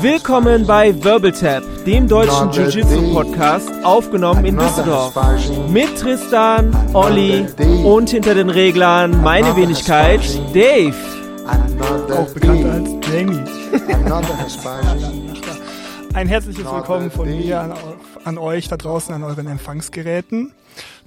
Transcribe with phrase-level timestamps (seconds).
[0.00, 5.14] Willkommen bei Wirbeltap, dem deutschen Jiu-Jitsu-Podcast, aufgenommen in Düsseldorf.
[5.68, 7.46] Mit Tristan, Olli
[7.84, 10.20] und hinter den Reglern meine Wenigkeit,
[10.54, 10.94] Dave.
[12.16, 13.42] Auch bekannt als Jamie.
[16.14, 17.74] Ein herzliches Willkommen von mir an,
[18.24, 20.52] an, euch da draußen an euren Empfangsgeräten.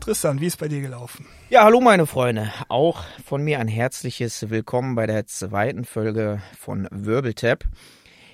[0.06, 1.26] Tristan, wie ist bei dir gelaufen?
[1.50, 2.54] Ja, hallo meine Freunde.
[2.68, 7.64] Auch von mir ein herzliches Willkommen bei der zweiten Folge von Wirbeltap.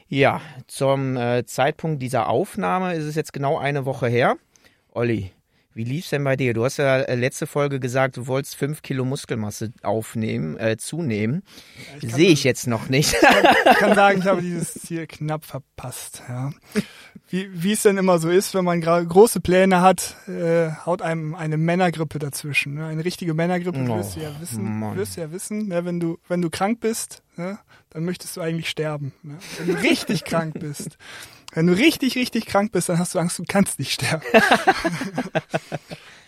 [0.09, 4.35] Ja, zum äh, Zeitpunkt dieser Aufnahme ist es jetzt genau eine Woche her.
[4.91, 5.31] Olli,
[5.73, 6.53] wie lief's denn bei dir?
[6.53, 11.43] Du hast ja äh, letzte Folge gesagt, du wolltest fünf Kilo Muskelmasse aufnehmen, äh, zunehmen.
[12.01, 13.13] Ja, Sehe ich jetzt noch nicht.
[13.13, 16.23] Ich kann, ich kann, sagen, ich habe dieses Ziel knapp verpasst.
[16.27, 16.51] Ja.
[17.29, 21.57] Wie, es denn immer so ist, wenn man große Pläne hat, äh, haut einem eine
[21.57, 22.73] Männergrippe dazwischen.
[22.73, 22.85] Ne?
[22.85, 24.95] Eine richtige Männergrippe oh, wirst du ja wissen.
[24.95, 25.85] Wirst du ja wissen, ne?
[25.85, 27.57] wenn du wenn du krank bist, ne?
[27.91, 29.13] dann möchtest du eigentlich sterben.
[29.23, 29.37] Ne?
[29.57, 30.97] Wenn du richtig krank bist.
[31.53, 34.23] Wenn du richtig, richtig krank bist, dann hast du Angst, du kannst nicht sterben.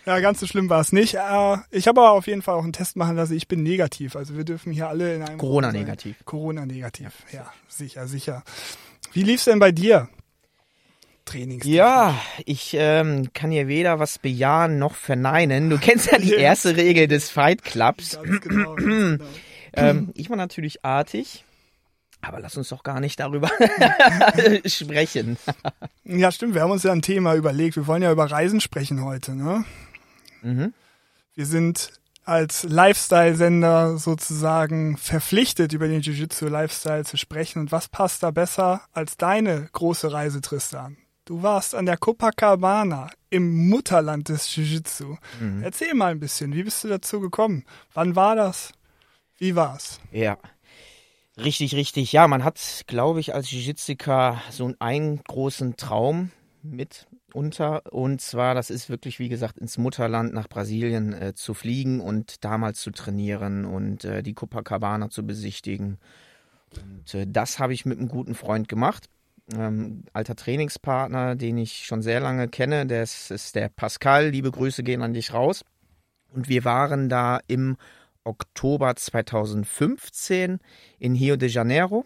[0.06, 1.14] ja, ganz so schlimm war es nicht.
[1.14, 3.34] Äh, ich habe aber auf jeden Fall auch einen Test machen lassen.
[3.34, 4.16] Ich bin negativ.
[4.16, 6.16] Also wir dürfen hier alle in einem Corona-negativ.
[6.24, 8.44] Corona-negativ, ja, sicher, sicher.
[9.12, 10.08] Wie lief's denn bei dir?
[11.24, 11.64] Trainings.
[11.64, 15.70] Ja, ich ähm, kann hier weder was bejahen noch verneinen.
[15.70, 18.18] Du kennst ja die erste Regel des Fight Clubs.
[18.42, 19.24] Genau, genau.
[19.72, 21.44] ähm, ich war natürlich artig.
[22.26, 23.50] Aber lass uns doch gar nicht darüber
[24.66, 25.36] sprechen.
[26.04, 26.54] ja, stimmt.
[26.54, 27.76] Wir haben uns ja ein Thema überlegt.
[27.76, 29.34] Wir wollen ja über Reisen sprechen heute.
[29.34, 29.64] Ne?
[30.42, 30.72] Mhm.
[31.34, 31.90] Wir sind
[32.24, 37.58] als Lifestyle-Sender sozusagen verpflichtet, über den Jiu-Jitsu-Lifestyle zu sprechen.
[37.60, 40.96] Und was passt da besser als deine große Reise, Tristan?
[41.26, 45.16] Du warst an der Copacabana im Mutterland des Jiu-Jitsu.
[45.40, 45.62] Mhm.
[45.62, 47.64] Erzähl mal ein bisschen, wie bist du dazu gekommen?
[47.92, 48.72] Wann war das?
[49.38, 50.00] Wie war's?
[50.12, 50.38] Ja,
[51.36, 52.12] Richtig, richtig.
[52.12, 56.30] Ja, man hat, glaube ich, als Jiu-Jitsuker so einen großen Traum
[56.62, 57.92] mit unter.
[57.92, 62.44] Und zwar, das ist wirklich, wie gesagt, ins Mutterland nach Brasilien äh, zu fliegen und
[62.44, 65.98] damals zu trainieren und äh, die Copacabana zu besichtigen.
[66.76, 69.08] Und äh, das habe ich mit einem guten Freund gemacht.
[69.52, 74.28] Ähm, alter Trainingspartner, den ich schon sehr lange kenne, das ist der Pascal.
[74.28, 75.64] Liebe Grüße gehen an dich raus.
[76.32, 77.76] Und wir waren da im
[78.24, 80.58] Oktober 2015
[80.98, 82.04] in Rio de Janeiro,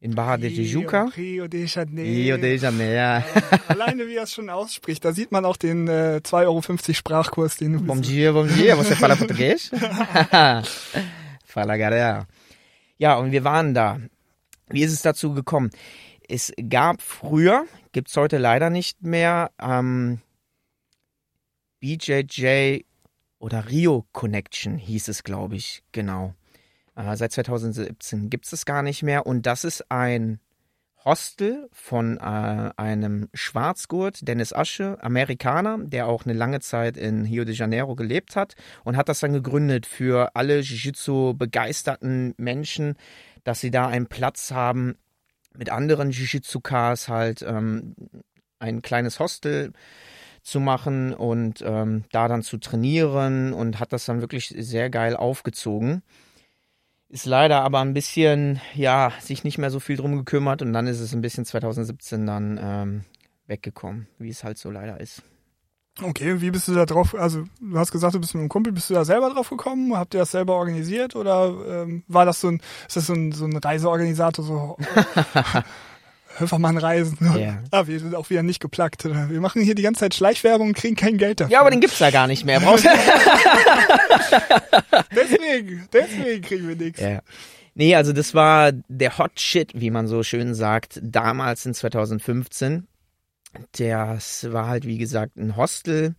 [0.00, 1.10] in Barra de Tijuca.
[1.16, 2.10] Rio de Janeiro.
[2.10, 2.94] Rio de Janeiro.
[2.94, 3.24] Ja,
[3.68, 6.62] alleine wie er es schon ausspricht, da sieht man auch den äh, 2,50 Euro
[6.94, 9.70] Sprachkurs, den du Bom dia, bom dia, você fala português?
[11.44, 12.26] fala galera.
[12.98, 13.98] Ja, und wir waren da.
[14.68, 15.70] Wie ist es dazu gekommen?
[16.28, 20.20] Es gab früher, gibt es heute leider nicht mehr, ähm,
[21.80, 22.84] BJJ
[23.40, 26.34] oder Rio Connection hieß es, glaube ich, genau.
[26.94, 29.26] Äh, seit 2017 gibt es es gar nicht mehr.
[29.26, 30.38] Und das ist ein
[31.04, 37.44] Hostel von äh, einem Schwarzgurt, Dennis Asche, Amerikaner, der auch eine lange Zeit in Rio
[37.44, 42.96] de Janeiro gelebt hat und hat das dann gegründet für alle Jiu-Jitsu begeisterten Menschen,
[43.44, 44.96] dass sie da einen Platz haben
[45.56, 47.96] mit anderen Jiu-Jitsu-Cars halt ähm,
[48.58, 49.72] ein kleines Hostel
[50.42, 55.16] zu machen und ähm, da dann zu trainieren und hat das dann wirklich sehr geil
[55.16, 56.02] aufgezogen.
[57.08, 60.86] Ist leider aber ein bisschen, ja, sich nicht mehr so viel drum gekümmert und dann
[60.86, 63.04] ist es ein bisschen 2017 dann ähm,
[63.46, 65.22] weggekommen, wie es halt so leider ist.
[66.02, 67.14] Okay, wie bist du da drauf?
[67.14, 68.72] Also, du hast gesagt, du bist mit einem Kumpel.
[68.72, 69.96] Bist du da selber drauf gekommen?
[69.96, 73.32] Habt ihr das selber organisiert oder ähm, war das so ein, ist das so ein,
[73.32, 74.76] so ein Reiseorganisator, so
[76.40, 77.18] Höfermann-Reisen.
[77.38, 77.58] Ja.
[77.70, 79.04] Ah, wir sind auch wieder nicht geplagt.
[79.04, 81.52] Wir machen hier die ganze Zeit Schleichwerbung und kriegen kein Geld dafür.
[81.52, 82.58] Ja, aber den gibt's ja gar nicht mehr.
[82.64, 82.84] Brauchst
[85.14, 87.00] deswegen, deswegen kriegen wir nichts.
[87.00, 87.20] Ja.
[87.74, 92.88] Nee, also das war der Hot Shit, wie man so schön sagt, damals in 2015.
[93.72, 96.14] Das war halt, wie gesagt, ein Hostel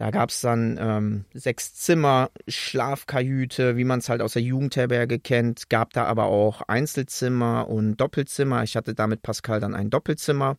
[0.00, 5.18] da gab es dann ähm, sechs Zimmer, Schlafkajüte, wie man es halt aus der Jugendherberge
[5.18, 5.68] kennt.
[5.68, 8.62] Gab da aber auch Einzelzimmer und Doppelzimmer.
[8.62, 10.56] Ich hatte da mit Pascal dann ein Doppelzimmer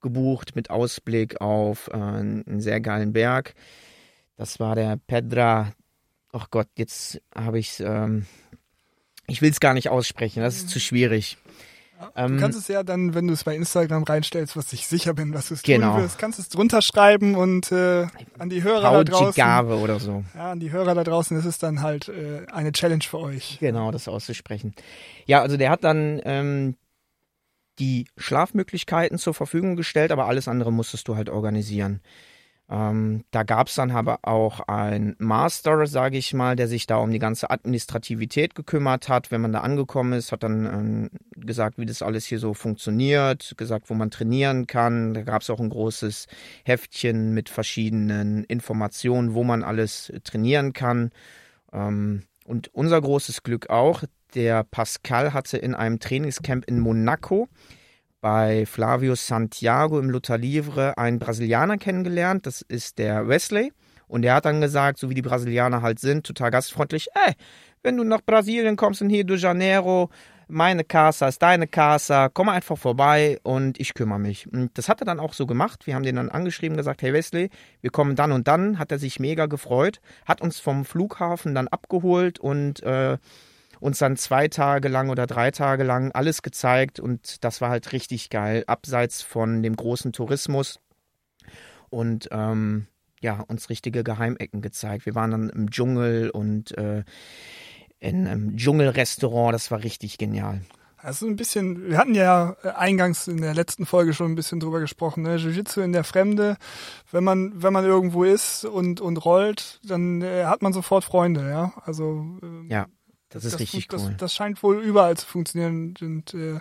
[0.00, 3.54] gebucht mit Ausblick auf äh, einen sehr geilen Berg.
[4.36, 5.72] Das war der Pedra.
[6.30, 7.80] Ach Gott, jetzt habe ich es.
[7.80, 8.26] Ähm,
[9.26, 11.36] ich will es gar nicht aussprechen, das ist zu schwierig.
[12.14, 15.14] Du ähm, kannst es ja dann, wenn du es bei Instagram reinstellst, was ich sicher
[15.14, 15.94] bin, was du es genau.
[15.94, 18.06] tun wirst, kannst du es drunter schreiben und äh,
[18.38, 19.32] an die Hörer Paul da draußen.
[19.34, 20.24] Gigave oder so.
[20.34, 23.58] Ja, an die Hörer da draußen ist es dann halt äh, eine Challenge für euch.
[23.60, 24.74] Genau, das auszusprechen.
[25.26, 26.76] Ja, also der hat dann ähm,
[27.78, 32.00] die Schlafmöglichkeiten zur Verfügung gestellt, aber alles andere musstest du halt organisieren.
[32.70, 36.96] Ähm, da gab es dann aber auch ein Master, sage ich mal, der sich da
[36.96, 39.30] um die ganze Administrativität gekümmert hat.
[39.30, 43.54] Wenn man da angekommen ist, hat dann ähm, gesagt, wie das alles hier so funktioniert,
[43.58, 45.12] gesagt, wo man trainieren kann.
[45.12, 46.26] Da gab es auch ein großes
[46.64, 51.10] Heftchen mit verschiedenen Informationen, wo man alles trainieren kann.
[51.72, 57.48] Ähm, und unser großes Glück auch, der Pascal hatte in einem Trainingscamp in Monaco
[58.24, 62.46] bei Flavio Santiago im Luther Livre einen Brasilianer kennengelernt.
[62.46, 63.70] Das ist der Wesley.
[64.06, 67.34] Und der hat dann gesagt, so wie die Brasilianer halt sind, total gastfreundlich, ey,
[67.82, 70.08] wenn du nach Brasilien kommst in Rio de Janeiro,
[70.48, 74.50] meine Casa ist deine Casa, komm einfach vorbei und ich kümmere mich.
[74.50, 75.86] Und das hat er dann auch so gemacht.
[75.86, 77.50] Wir haben den dann angeschrieben, gesagt, hey Wesley,
[77.82, 78.78] wir kommen dann und dann.
[78.78, 83.18] Hat er sich mega gefreut, hat uns vom Flughafen dann abgeholt und äh,
[83.84, 87.92] uns dann zwei Tage lang oder drei Tage lang alles gezeigt und das war halt
[87.92, 90.80] richtig geil, abseits von dem großen Tourismus
[91.90, 92.86] und ähm,
[93.20, 95.04] ja, uns richtige Geheimecken gezeigt.
[95.04, 97.04] Wir waren dann im Dschungel und äh,
[98.00, 100.62] in einem Dschungelrestaurant, das war richtig genial.
[100.96, 104.80] Also ein bisschen, wir hatten ja eingangs in der letzten Folge schon ein bisschen drüber
[104.80, 105.36] gesprochen, ne?
[105.36, 106.56] Jiu-Jitsu in der Fremde,
[107.12, 111.50] wenn man, wenn man irgendwo ist und, und rollt, dann äh, hat man sofort Freunde,
[111.50, 111.74] ja.
[111.84, 112.86] Also äh, ja.
[113.34, 114.14] Das ist das, richtig das, cool.
[114.16, 115.94] Das scheint wohl überall zu funktionieren.
[116.00, 116.60] Und äh,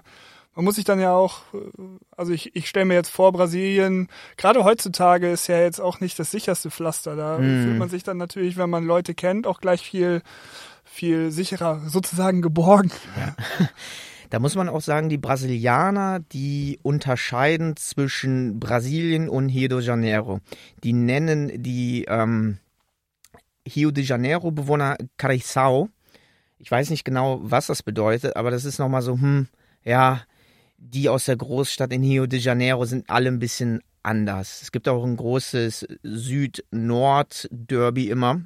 [0.55, 1.59] man muss sich dann ja auch, äh,
[2.17, 6.17] also ich, ich stelle mir jetzt vor, Brasilien, gerade heutzutage ist ja jetzt auch nicht
[6.17, 7.15] das sicherste Pflaster.
[7.15, 7.63] Da mm.
[7.63, 10.23] fühlt man sich dann natürlich, wenn man Leute kennt, auch gleich viel,
[10.83, 12.91] viel sicherer, sozusagen geborgen.
[13.17, 13.35] Ja.
[14.29, 20.39] Da muss man auch sagen, die Brasilianer, die unterscheiden zwischen Brasilien und Rio de Janeiro.
[20.83, 22.57] Die nennen die ähm,
[23.75, 25.89] Rio de Janeiro-Bewohner Cariçao
[26.63, 29.47] ich weiß nicht genau, was das bedeutet, aber das ist nochmal so, hm,
[29.83, 30.21] ja,
[30.77, 34.61] die aus der Großstadt in Rio de Janeiro sind alle ein bisschen anders.
[34.61, 38.43] Es gibt auch ein großes Süd-Nord-Derby immer.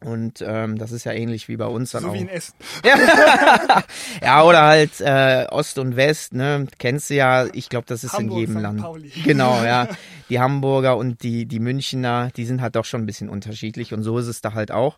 [0.00, 2.14] Und ähm, das ist ja ähnlich wie bei uns dann so auch.
[2.14, 2.54] wie in Essen.
[4.22, 6.66] ja, oder halt äh, Ost und West, ne?
[6.78, 8.62] Kennst du ja, ich glaube, das ist Hamburg, in jedem St.
[8.62, 8.80] Land.
[8.80, 9.12] Pauli.
[9.24, 9.88] Genau, ja.
[10.30, 14.02] Die Hamburger und die, die Münchner, die sind halt doch schon ein bisschen unterschiedlich und
[14.02, 14.96] so ist es da halt auch.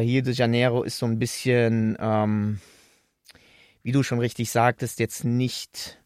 [0.00, 2.60] Rio de Janeiro ist so ein bisschen, ähm,
[3.82, 5.98] wie du schon richtig sagtest, jetzt nicht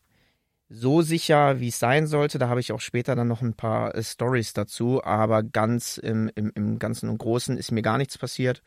[0.69, 2.39] so sicher, wie es sein sollte.
[2.39, 6.31] Da habe ich auch später dann noch ein paar äh, Stories dazu, aber ganz im,
[6.35, 8.63] im, im Ganzen und Großen ist mir gar nichts passiert.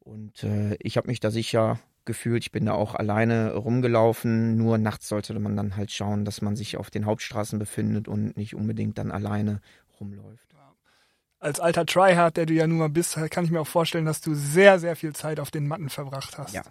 [0.00, 2.44] Und äh, ich habe mich da sicher gefühlt.
[2.44, 4.56] Ich bin da auch alleine rumgelaufen.
[4.56, 8.36] Nur nachts sollte man dann halt schauen, dass man sich auf den Hauptstraßen befindet und
[8.36, 9.60] nicht unbedingt dann alleine
[10.00, 10.46] rumläuft
[11.46, 14.20] als alter Tryhard, der du ja nun mal bist, kann ich mir auch vorstellen, dass
[14.20, 16.52] du sehr, sehr viel Zeit auf den Matten verbracht hast.
[16.52, 16.62] Ja.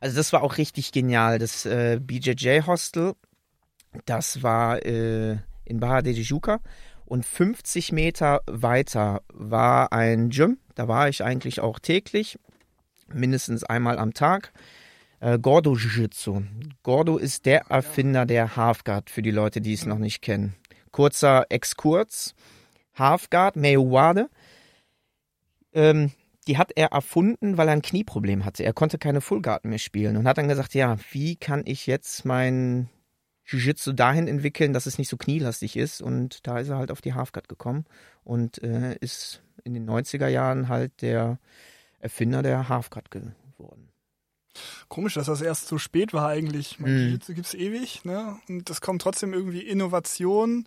[0.00, 1.38] Also das war auch richtig genial.
[1.38, 3.14] Das äh, BJJ Hostel,
[4.04, 6.58] das war äh, in Barra de Tijuca
[7.06, 10.58] und 50 Meter weiter war ein Gym.
[10.74, 12.36] Da war ich eigentlich auch täglich,
[13.06, 14.52] mindestens einmal am Tag.
[15.20, 16.42] Äh, Gordo Jiu-Jitsu.
[16.82, 20.56] Gordo ist der Erfinder der Halfguard, für die Leute, die es noch nicht kennen.
[20.90, 22.34] Kurzer Exkurs.
[22.94, 24.28] Halfguard, Mayweather.
[25.72, 26.12] Ähm,
[26.46, 28.64] die hat er erfunden, weil er ein Knieproblem hatte.
[28.64, 32.24] Er konnte keine Fullguard mehr spielen und hat dann gesagt, ja, wie kann ich jetzt
[32.24, 32.88] mein
[33.46, 37.00] Jiu-Jitsu dahin entwickeln, dass es nicht so knielastig ist und da ist er halt auf
[37.00, 37.84] die Halfguard gekommen
[38.24, 41.38] und äh, ist in den 90er Jahren halt der
[41.98, 43.88] Erfinder der Halfguard geworden.
[44.88, 46.78] Komisch, dass das erst so spät war eigentlich.
[46.78, 46.98] Mein mm.
[46.98, 48.38] Jiu-Jitsu gibt es ewig, ne?
[48.48, 50.66] Und es kommt trotzdem irgendwie Innovation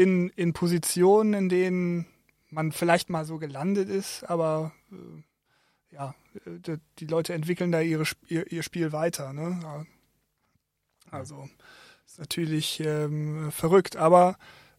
[0.00, 2.06] in, in Positionen, in denen
[2.48, 6.14] man vielleicht mal so gelandet ist, aber äh, ja,
[6.46, 9.34] die, die, Leute entwickeln da ihre, ihr, ihr Spiel weiter.
[9.34, 9.86] Ne?
[11.10, 11.50] Also
[12.06, 14.38] ist natürlich ähm, verrückt, aber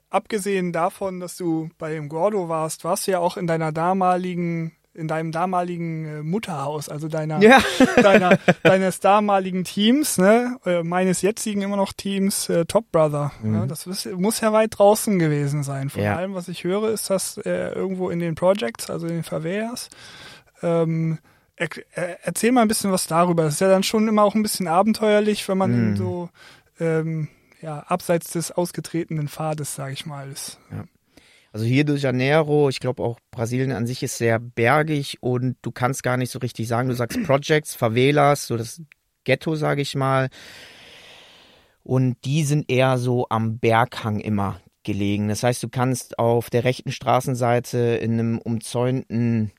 [0.10, 4.72] abgesehen davon, dass du bei dem Gordo warst, warst du ja auch in deiner damaligen
[4.94, 7.62] in deinem damaligen äh, Mutterhaus, also deiner, ja.
[8.02, 13.32] deiner, deines damaligen Teams, ne, äh, meines jetzigen immer noch Teams, äh, Top Brother.
[13.42, 13.54] Mhm.
[13.54, 15.90] Ja, das ist, muss ja weit draußen gewesen sein.
[15.90, 16.16] Von ja.
[16.16, 19.90] allem, was ich höre, ist das äh, irgendwo in den Projects, also in den Favelas.
[20.62, 21.20] Ähm,
[21.56, 23.44] er, er, erzähl mal ein bisschen was darüber.
[23.44, 25.96] Das ist ja dann schon immer auch ein bisschen abenteuerlich, wenn man mhm.
[25.96, 26.30] so
[26.80, 27.30] ähm,
[27.62, 30.60] ja, abseits des ausgetretenen Pfades, sag ich mal, ist.
[30.72, 30.84] Ja.
[31.51, 35.72] Also hier de Janeiro, ich glaube auch Brasilien an sich ist sehr bergig und du
[35.72, 38.81] kannst gar nicht so richtig sagen, du sagst Projects, Favelas, so das
[39.25, 40.29] Ghetto, sage ich mal.
[41.84, 45.27] Und die sind eher so am Berghang immer gelegen.
[45.27, 49.51] Das heißt, du kannst auf der rechten Straßenseite in einem umzäunten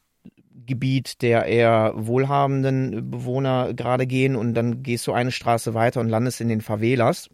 [0.64, 6.08] Gebiet der eher wohlhabenden Bewohner gerade gehen und dann gehst du eine Straße weiter und
[6.08, 7.28] landest in den Favelas.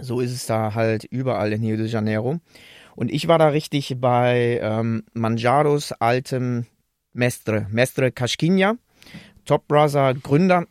[0.00, 2.40] So ist es da halt überall in Rio de Janeiro.
[2.98, 6.66] Und ich war da richtig bei ähm, Manjaros altem
[7.12, 8.74] Mestre, Mestre Kaschkinja,
[9.44, 10.66] Top Brother Gründer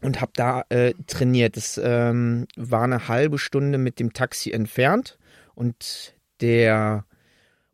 [0.00, 1.58] und habe da äh, trainiert.
[1.58, 5.18] Das ähm, war eine halbe Stunde mit dem Taxi entfernt
[5.54, 7.04] und der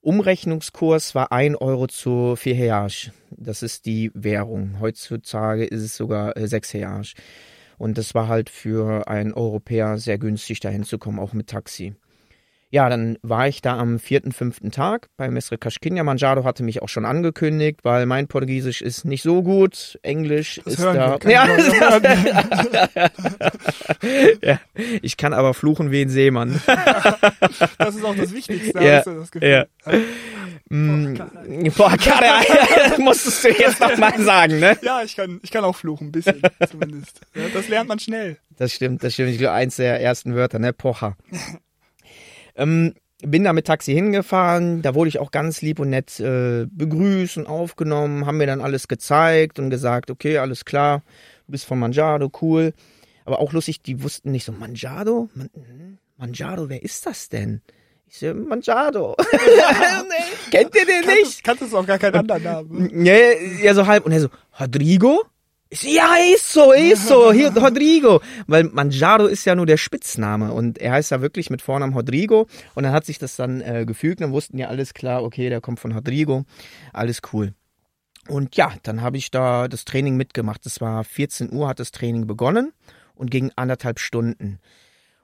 [0.00, 3.12] Umrechnungskurs war 1 Euro zu 4 Heage.
[3.30, 4.80] Das ist die Währung.
[4.80, 7.14] Heutzutage ist es sogar äh, 6 Heage.
[7.78, 11.94] Und das war halt für einen Europäer sehr günstig, da hinzukommen, auch mit Taxi.
[12.70, 16.02] Ja, dann war ich da am vierten, fünften Tag bei Mestre Casquinha.
[16.02, 19.98] Manjado hatte mich auch schon angekündigt, weil mein Portugiesisch ist nicht so gut.
[20.02, 21.18] Englisch das ist da.
[21.24, 21.46] Ja.
[24.42, 24.60] ja.
[25.02, 26.60] Ich kann aber fluchen wie ein Seemann.
[27.78, 28.96] das ist auch das Wichtigste, ja.
[28.98, 29.48] hast du das Gefühl.
[29.48, 29.66] Ja.
[30.70, 31.14] Mm,
[31.76, 34.76] boah, Karre, musstest du jetzt nochmal sagen, ne?
[34.82, 37.20] Ja, ich kann, ich kann auch fluchen, ein bisschen zumindest.
[37.34, 38.38] Ja, das lernt man schnell.
[38.56, 39.30] Das stimmt, das stimmt.
[39.30, 40.72] Ich glaube, eins der ersten Wörter, ne?
[40.72, 41.16] Pocha.
[42.56, 46.66] Ähm, bin da mit Taxi hingefahren, da wurde ich auch ganz lieb und nett äh,
[46.70, 51.02] begrüßt und aufgenommen, haben mir dann alles gezeigt und gesagt, okay, alles klar,
[51.46, 52.72] du bist von Manjado, cool.
[53.24, 55.30] Aber auch lustig, die wussten nicht so, Manjado?
[55.34, 57.62] Man, hm, Manjado, wer ist das denn?
[58.06, 59.16] Ich so, Manjado.
[60.50, 61.42] Kennt ihr den nicht?
[61.42, 63.04] Kannst du auch gar keinen anderen Namen.
[63.04, 63.14] Ja,
[63.62, 64.04] ja, so halb.
[64.04, 64.28] Und er so,
[64.60, 65.24] Rodrigo?
[65.82, 68.20] Ja, ist so, ist so, hier Rodrigo.
[68.46, 72.46] Weil Manjaro ist ja nur der Spitzname und er heißt ja wirklich mit Vornamen Rodrigo
[72.74, 75.60] und dann hat sich das dann äh, gefügt und wussten ja alles klar, okay, der
[75.60, 76.44] kommt von Rodrigo,
[76.92, 77.54] alles cool.
[78.28, 80.64] Und ja, dann habe ich da das Training mitgemacht.
[80.64, 82.72] Es war 14 Uhr hat das Training begonnen
[83.14, 84.60] und ging anderthalb Stunden.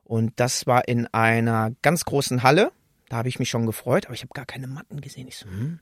[0.05, 2.73] Und das war in einer ganz großen Halle.
[3.09, 5.29] Da habe ich mich schon gefreut, aber ich habe gar keine Matten gesehen.
[5.29, 5.81] Ich so, hm,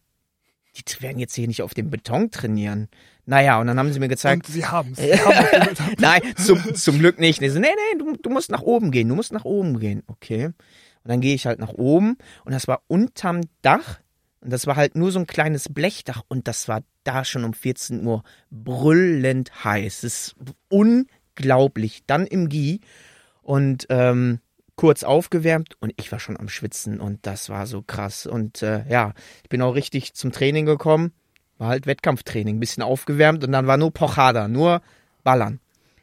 [0.77, 2.89] die werden jetzt hier nicht auf dem Beton trainieren.
[3.29, 4.47] Naja, und dann haben sie mir gezeigt.
[4.47, 5.79] Und sie haben es.
[5.99, 7.43] Nein, zum, zum Glück nicht.
[7.43, 10.03] Nee, so, nee, nee, du, du musst nach oben gehen, du musst nach oben gehen.
[10.07, 10.47] Okay.
[10.47, 10.55] Und
[11.05, 12.17] dann gehe ich halt nach oben
[12.47, 14.01] und das war unterm Dach.
[14.41, 17.53] Und das war halt nur so ein kleines Blechdach und das war da schon um
[17.53, 20.01] 14 Uhr brüllend heiß.
[20.01, 20.37] Das ist
[20.71, 22.05] unglaublich.
[22.07, 22.81] Dann im Gi
[23.43, 24.41] und ähm,
[24.77, 28.25] kurz aufgewärmt und ich war schon am Schwitzen und das war so krass.
[28.25, 31.13] Und äh, ja, ich bin auch richtig zum Training gekommen.
[31.59, 34.81] War halt Wettkampftraining, ein bisschen aufgewärmt und dann war nur Pochada, nur
[35.25, 35.61] Ballern.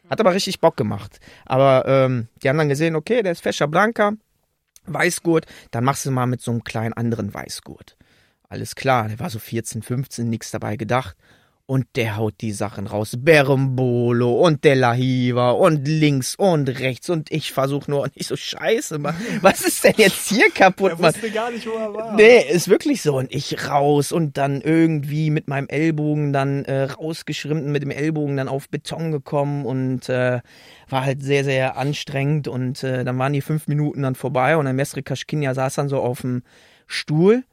[0.09, 1.19] Hat aber richtig Bock gemacht.
[1.45, 4.13] Aber ähm, die haben dann gesehen, okay, der ist Fescher Blanca,
[4.85, 7.97] Weißgurt, dann machst du mal mit so einem kleinen anderen Weißgurt.
[8.47, 11.15] Alles klar, der war so 14, 15, nichts dabei gedacht
[11.67, 13.15] und der haut die Sachen raus.
[13.17, 19.15] Berembolo und Delahiva und links und rechts und ich versuche nur nicht so scheiße, Mann.
[19.41, 22.15] Was ist denn jetzt hier kaputt, er wusste gar nicht, wo er war.
[22.15, 23.17] Nee, ist wirklich so.
[23.17, 28.37] Und ich raus und dann irgendwie mit meinem Ellbogen dann äh, rausgeschrimmt, mit dem Ellbogen
[28.37, 30.41] dann auf Beton gekommen und äh,
[30.89, 32.47] war halt sehr, sehr anstrengend.
[32.47, 35.89] Und äh, dann waren die fünf Minuten dann vorbei und der Mestre Kaschkinja saß dann
[35.89, 36.43] so auf dem
[36.85, 37.43] Stuhl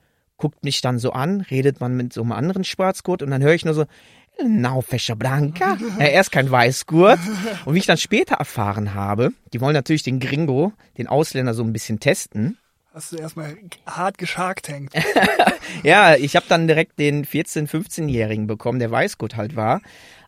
[0.42, 3.54] guckt mich dann so an, redet man mit so einem anderen Schwarzgurt und dann höre
[3.54, 3.84] ich nur so,
[4.44, 5.78] Now Fescher Blanca.
[6.00, 7.20] Ja, er ist kein Weißgurt.
[7.64, 11.62] Und wie ich dann später erfahren habe, die wollen natürlich den Gringo, den Ausländer, so
[11.62, 12.58] ein bisschen testen.
[12.92, 13.56] Hast du erstmal
[13.86, 14.92] hart gescharkt hängt.
[15.84, 19.80] ja, ich habe dann direkt den 14-, 15-Jährigen bekommen, der Weißgurt halt war.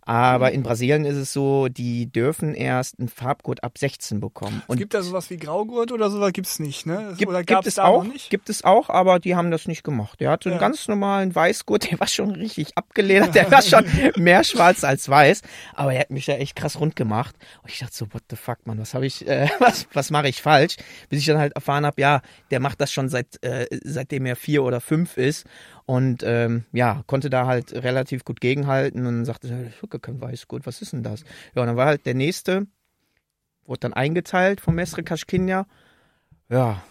[0.06, 4.62] Aber in Brasilien ist es so, die dürfen erst einen Farbgurt ab 16 bekommen.
[4.66, 7.14] Und es gibt da sowas wie Graugurt oder sowas gibt's nicht, ne?
[7.16, 8.30] Gibt, oder gibt es auch, nicht?
[8.30, 10.20] Gibt es auch, aber die haben das nicht gemacht.
[10.20, 10.54] Der hatte ja.
[10.54, 15.08] einen ganz normalen Weißgurt, der war schon richtig abgeledert, der war schon mehr schwarz als
[15.08, 15.42] weiß,
[15.74, 17.34] aber er hat mich ja echt krass rund gemacht.
[17.62, 20.28] Und ich dachte so, what the fuck, man, was habe ich, äh, was, was mache
[20.28, 20.76] ich falsch?
[21.08, 22.20] Bis ich dann halt erfahren habe, ja,
[22.50, 25.46] der macht das schon seit, äh, seitdem er vier oder fünf ist
[25.86, 30.66] und ähm, ja, konnte da halt relativ gut gegenhalten und sagte, ich gar kein Weißgurt,
[30.66, 31.24] was ist denn das?
[31.54, 32.66] Ja, und dann war halt der nächste,
[33.66, 35.66] wurde dann eingeteilt vom Mestre Kaschkinja.
[36.48, 36.82] Ja,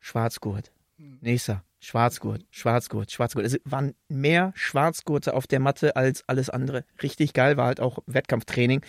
[0.00, 0.72] Schwarzgurt.
[0.98, 1.18] Hm.
[1.22, 3.46] Nächster, Schwarzgurt, Schwarzgurt, Schwarzgurt.
[3.46, 6.84] Es waren mehr Schwarzgurte auf der Matte als alles andere.
[7.02, 8.82] Richtig geil, war halt auch Wettkampftraining.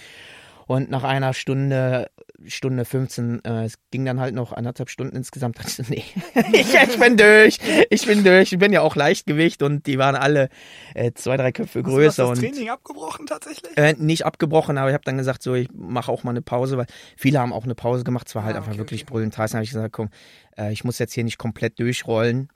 [0.66, 2.10] Und nach einer Stunde,
[2.48, 5.60] Stunde 15, äh, es ging dann halt noch anderthalb Stunden insgesamt.
[5.64, 6.04] Dachte ich, nee,
[6.54, 7.60] ich, ich, bin durch,
[7.90, 8.54] ich bin durch.
[8.54, 10.50] Ich bin ja auch Leichtgewicht und die waren alle
[10.94, 12.30] äh, zwei, drei Köpfe größer.
[12.30, 13.78] Hast du das Training abgebrochen tatsächlich?
[13.78, 16.78] Äh, nicht abgebrochen, aber ich habe dann gesagt, so, ich mache auch mal eine Pause,
[16.78, 18.28] weil viele haben auch eine Pause gemacht.
[18.28, 19.12] Es war halt ah, okay, einfach wirklich okay.
[19.12, 19.52] brüllend heiß.
[19.52, 20.10] Dann habe ich gesagt, komm,
[20.58, 22.50] äh, ich muss jetzt hier nicht komplett durchrollen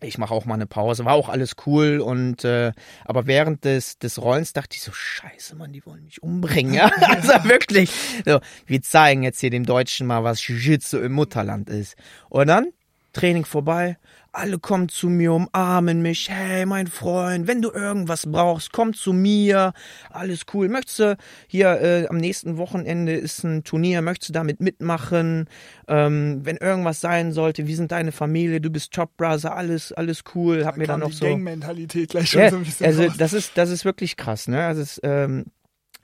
[0.00, 1.04] ich mache auch mal eine Pause.
[1.04, 2.72] War auch alles cool und äh,
[3.04, 6.74] aber während des des Rollens dachte ich so Scheiße, Mann, die wollen mich umbringen.
[6.74, 6.90] Ja?
[7.00, 7.90] also wirklich.
[8.24, 11.96] So, wir zeigen jetzt hier dem Deutschen mal, was Jiu-Jitsu im Mutterland ist.
[12.28, 12.68] Und dann
[13.18, 13.98] Training vorbei,
[14.30, 16.30] alle kommen zu mir, umarmen mich.
[16.30, 19.72] Hey, mein Freund, wenn du irgendwas brauchst, komm zu mir.
[20.10, 20.68] Alles cool.
[20.68, 21.16] Möchtest du
[21.48, 25.48] hier äh, am nächsten Wochenende ist ein Turnier, möchtest du damit mitmachen?
[25.88, 28.60] Ähm, wenn irgendwas sein sollte, wie sind deine Familie?
[28.60, 30.64] Du bist Top Brother, alles, alles cool.
[30.64, 31.24] Hab Dann mir dann noch die so.
[31.26, 33.14] Gang-Mentalität gleich schon Ja, so ein bisschen also raus.
[33.18, 34.64] das ist, das ist wirklich krass, ne?
[34.64, 35.46] Also es, ähm,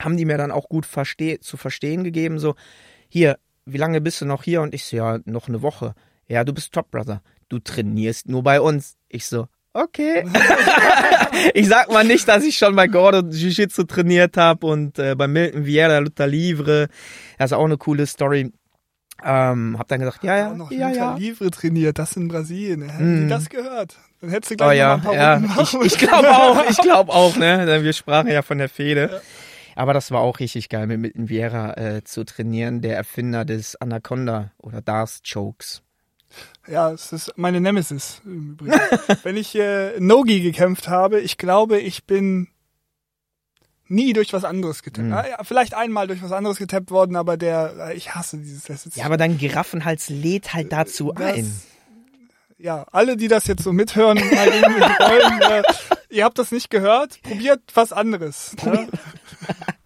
[0.01, 2.55] haben die mir dann auch gut versteh zu verstehen gegeben, so,
[3.07, 4.61] hier, wie lange bist du noch hier?
[4.61, 5.95] Und ich so, ja, noch eine Woche.
[6.27, 7.21] Ja, du bist Top Brother.
[7.49, 8.95] Du trainierst nur bei uns.
[9.09, 10.25] Ich so, okay.
[11.53, 15.27] ich sag mal nicht, dass ich schon bei Gordo Jiu-Jitsu trainiert habe und äh, bei
[15.27, 16.87] Milton Vieira Luther Livre.
[17.37, 18.51] Das ist auch eine coole Story.
[19.23, 21.15] Ähm, hab dann gesagt, ja, ja, noch ja, Luther ja.
[21.15, 22.89] Livre trainiert, das in Brasilien.
[22.89, 23.23] Hätten Mm.
[23.23, 23.97] die das gehört?
[24.21, 25.39] Dann hättest du Oh gleich ja, noch ein ja.
[25.39, 27.83] paar Runden Ich, machen ich glaube auch, ich glaube auch, ne?
[27.83, 29.21] Wir sprachen ja von der Fehde.
[29.77, 33.75] Aber das war auch richtig geil, mit Milton Vieira äh, zu trainieren, der Erfinder des
[33.75, 35.81] Anaconda oder Darth Chokes.
[36.67, 38.79] Ja, es ist meine Nemesis im Übrigen.
[39.23, 42.47] Wenn ich äh, Nogi gekämpft habe, ich glaube, ich bin
[43.87, 45.07] nie durch was anderes getappt.
[45.07, 45.13] Mhm.
[45.13, 48.67] Ja, ja, vielleicht einmal durch was anderes getappt worden, aber der, äh, ich hasse dieses.
[48.69, 51.61] Ist, Ja, aber dein Giraffenhals lädt halt dazu das, ein.
[52.57, 55.63] Ja, alle, die das jetzt so mithören, wollen, äh,
[56.09, 58.55] ihr habt das nicht gehört, probiert was anderes.
[58.63, 58.87] Ne?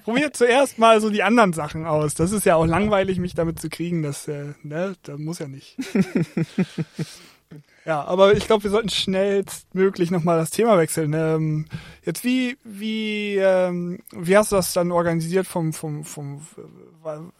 [0.04, 2.14] probiert zuerst mal so die anderen Sachen aus.
[2.14, 4.02] Das ist ja auch langweilig, mich damit zu kriegen.
[4.02, 5.76] Das, äh, ne, das muss ja nicht.
[7.90, 11.12] Ja, aber ich glaube, wir sollten schnellstmöglich nochmal das Thema wechseln.
[11.12, 11.66] Ähm,
[12.04, 16.40] jetzt wie wie ähm, wie hast du das dann organisiert vom vom vom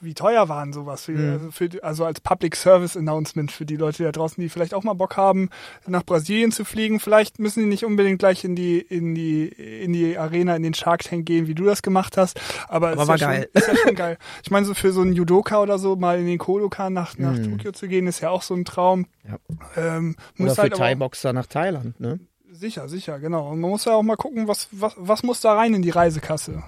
[0.00, 1.32] wie teuer waren sowas für, Mhm.
[1.32, 4.84] also, für, also als Public Service Announcement für die Leute da draußen, die vielleicht auch
[4.84, 5.50] mal Bock haben,
[5.86, 6.98] nach Brasilien zu fliegen.
[6.98, 10.72] Vielleicht müssen die nicht unbedingt gleich in die in die in die Arena in den
[10.74, 12.40] Shark Tank gehen, wie du das gemacht hast.
[12.68, 13.48] Aber, Aber ist war ja geil.
[13.52, 14.16] Schon, ist ja schon geil.
[14.42, 17.36] Ich meine, so für so einen Judoka oder so mal in den Kodokan nach nach
[17.36, 17.50] Mhm.
[17.58, 19.06] Tokio zu gehen, ist ja auch so ein Traum.
[19.28, 19.36] Ja.
[19.76, 22.20] Ähm, Oder für halt Thai-Boxer nach Thailand, ne?
[22.52, 23.50] Sicher, sicher, genau.
[23.50, 25.90] Und man muss ja auch mal gucken, was, was, was muss da rein in die
[25.90, 26.62] Reisekasse.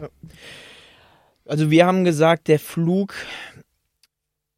[1.44, 3.14] Also wir haben gesagt, der Flug,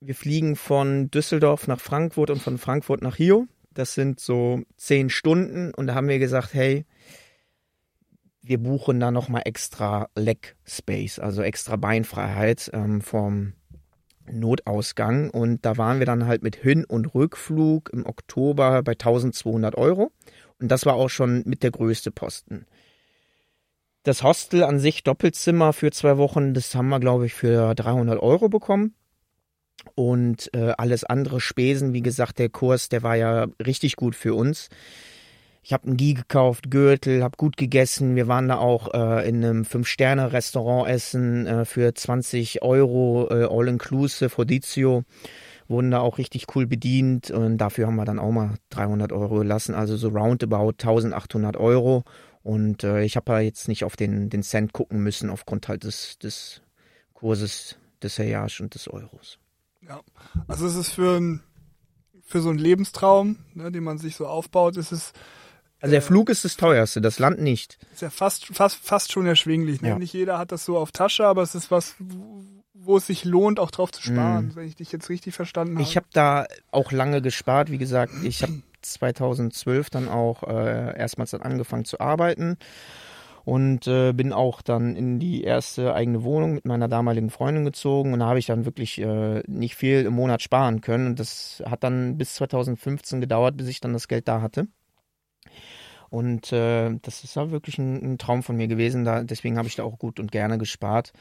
[0.01, 3.47] wir fliegen von Düsseldorf nach Frankfurt und von Frankfurt nach Rio.
[3.73, 6.85] Das sind so zehn Stunden und da haben wir gesagt, hey,
[8.43, 13.55] wir buchen da nochmal extra Leg Space, also extra Beinfreiheit ähm, vom
[14.31, 19.77] Notausgang und da waren wir dann halt mit Hin- und Rückflug im Oktober bei 1200
[19.77, 20.13] Euro
[20.61, 22.67] und das war auch schon mit der größte Posten.
[24.05, 28.21] Das Hostel an sich, Doppelzimmer für zwei Wochen, das haben wir, glaube ich, für 300
[28.21, 28.95] Euro bekommen.
[29.95, 34.35] Und äh, alles andere Spesen, wie gesagt, der Kurs, der war ja richtig gut für
[34.35, 34.69] uns.
[35.67, 38.17] Ich habe einen Gi gekauft, Gürtel, habe gut gegessen.
[38.17, 44.37] Wir waren da auch äh, in einem Fünf-Sterne-Restaurant essen äh, für 20 Euro, äh, all-inclusive,
[44.37, 45.05] Hodizio.
[45.67, 49.39] Wurden da auch richtig cool bedient und dafür haben wir dann auch mal 300 Euro
[49.39, 52.05] gelassen, also so roundabout 1800 Euro.
[52.43, 55.85] Und äh, ich habe ja jetzt nicht auf den, den Cent gucken müssen aufgrund halt
[55.85, 56.61] des, des
[57.15, 59.39] Kurses des Herjage und des Euros.
[59.81, 60.03] Ja.
[60.47, 61.41] Also es ist für,
[62.23, 65.15] für so einen Lebenstraum, ne, den man sich so aufbaut, ist es
[65.85, 67.79] Also der Flug ist das teuerste, das Land nicht.
[67.93, 69.81] ist ja fast, fast, fast schon erschwinglich.
[69.83, 69.89] Ne?
[69.91, 69.99] Ja.
[69.99, 73.59] Nicht jeder hat das so auf Tasche, aber es ist was, wo- es sich lohnt,
[73.59, 75.83] auch drauf zu sparen, wenn ich dich jetzt richtig verstanden habe.
[75.83, 77.71] Ich habe da auch lange gespart.
[77.71, 82.57] Wie gesagt, ich habe 2012 dann auch äh, erstmals dann angefangen zu arbeiten
[83.45, 88.13] und äh, bin auch dann in die erste eigene Wohnung mit meiner damaligen Freundin gezogen
[88.13, 91.63] und da habe ich dann wirklich äh, nicht viel im Monat sparen können und das
[91.67, 94.67] hat dann bis 2015 gedauert, bis ich dann das Geld da hatte.
[96.11, 99.05] Und äh, das ist ja wirklich ein, ein Traum von mir gewesen.
[99.05, 101.13] Da, deswegen habe ich da auch gut und gerne gespart.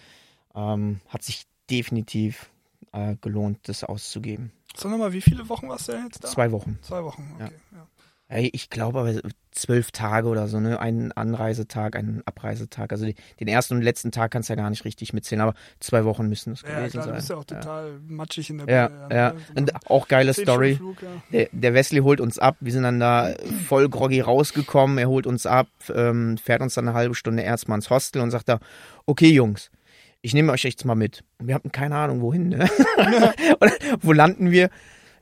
[0.56, 2.52] Ähm, hat sich definitiv
[2.92, 4.52] äh, gelohnt, das auszugeben.
[4.76, 6.30] Sag nochmal, wie viele Wochen warst du denn jetzt da?
[6.30, 6.80] Zwei Wochen.
[6.82, 7.54] Zwei Wochen, okay.
[7.72, 7.78] Ja.
[7.78, 7.84] Ey,
[8.36, 9.14] Ich glaube aber
[9.52, 10.80] zwölf Tage oder so, ne?
[10.80, 12.92] Ein Anreisetag, ein Abreisetag.
[12.92, 13.06] Also
[13.40, 16.28] den ersten und letzten Tag kannst du ja gar nicht richtig mitzählen, aber zwei Wochen
[16.28, 17.16] müssen es Ja, gewesen klar, du sein.
[17.18, 19.34] bist ja auch total matschig in der ja, Birne, ja.
[19.48, 20.76] So Und auch geile Story.
[20.76, 21.10] Flug, ja.
[21.32, 22.58] Der, der Wesley holt uns ab.
[22.60, 23.34] Wir sind dann da
[23.68, 24.98] voll groggy rausgekommen.
[24.98, 28.32] Er holt uns ab, ähm, fährt uns dann eine halbe Stunde erstmal ins Hostel und
[28.32, 28.60] sagt da,
[29.06, 29.70] okay Jungs,
[30.22, 31.24] ich nehme euch jetzt mal mit.
[31.38, 32.50] Und wir hatten keine Ahnung, wohin.
[32.50, 32.68] Ne?
[34.02, 34.70] wo landen wir?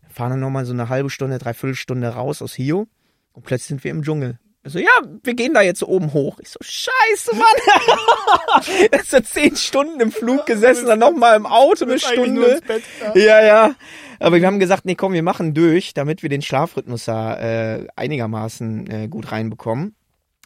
[0.09, 2.87] Fahren dann nochmal so eine halbe Stunde, dreiviertel Stunde raus aus Hio
[3.33, 4.39] und plötzlich sind wir im Dschungel.
[4.63, 4.91] Also ja,
[5.23, 6.39] wir gehen da jetzt so oben hoch.
[6.39, 8.63] Ich so, scheiße, Mann.
[8.91, 12.45] Jetzt hat zehn Stunden im Flug gesessen, dann nochmal im Auto eine Stunde.
[12.45, 12.83] ins Bett,
[13.15, 13.21] ja.
[13.21, 13.75] Ja, ja.
[14.19, 17.87] Aber wir haben gesagt, nee, komm, wir machen durch, damit wir den Schlafrhythmus da äh,
[17.95, 19.95] einigermaßen äh, gut reinbekommen.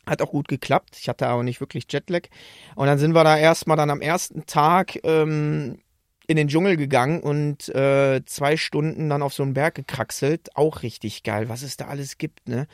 [0.08, 0.95] Hat auch gut geklappt.
[0.98, 2.30] Ich hatte aber nicht wirklich Jetlag.
[2.76, 5.80] Und dann sind wir da erstmal dann am ersten Tag ähm,
[6.28, 10.56] in den Dschungel gegangen und äh, zwei Stunden dann auf so einen Berg gekraxelt.
[10.56, 12.68] Auch richtig geil, was es da alles gibt, ne?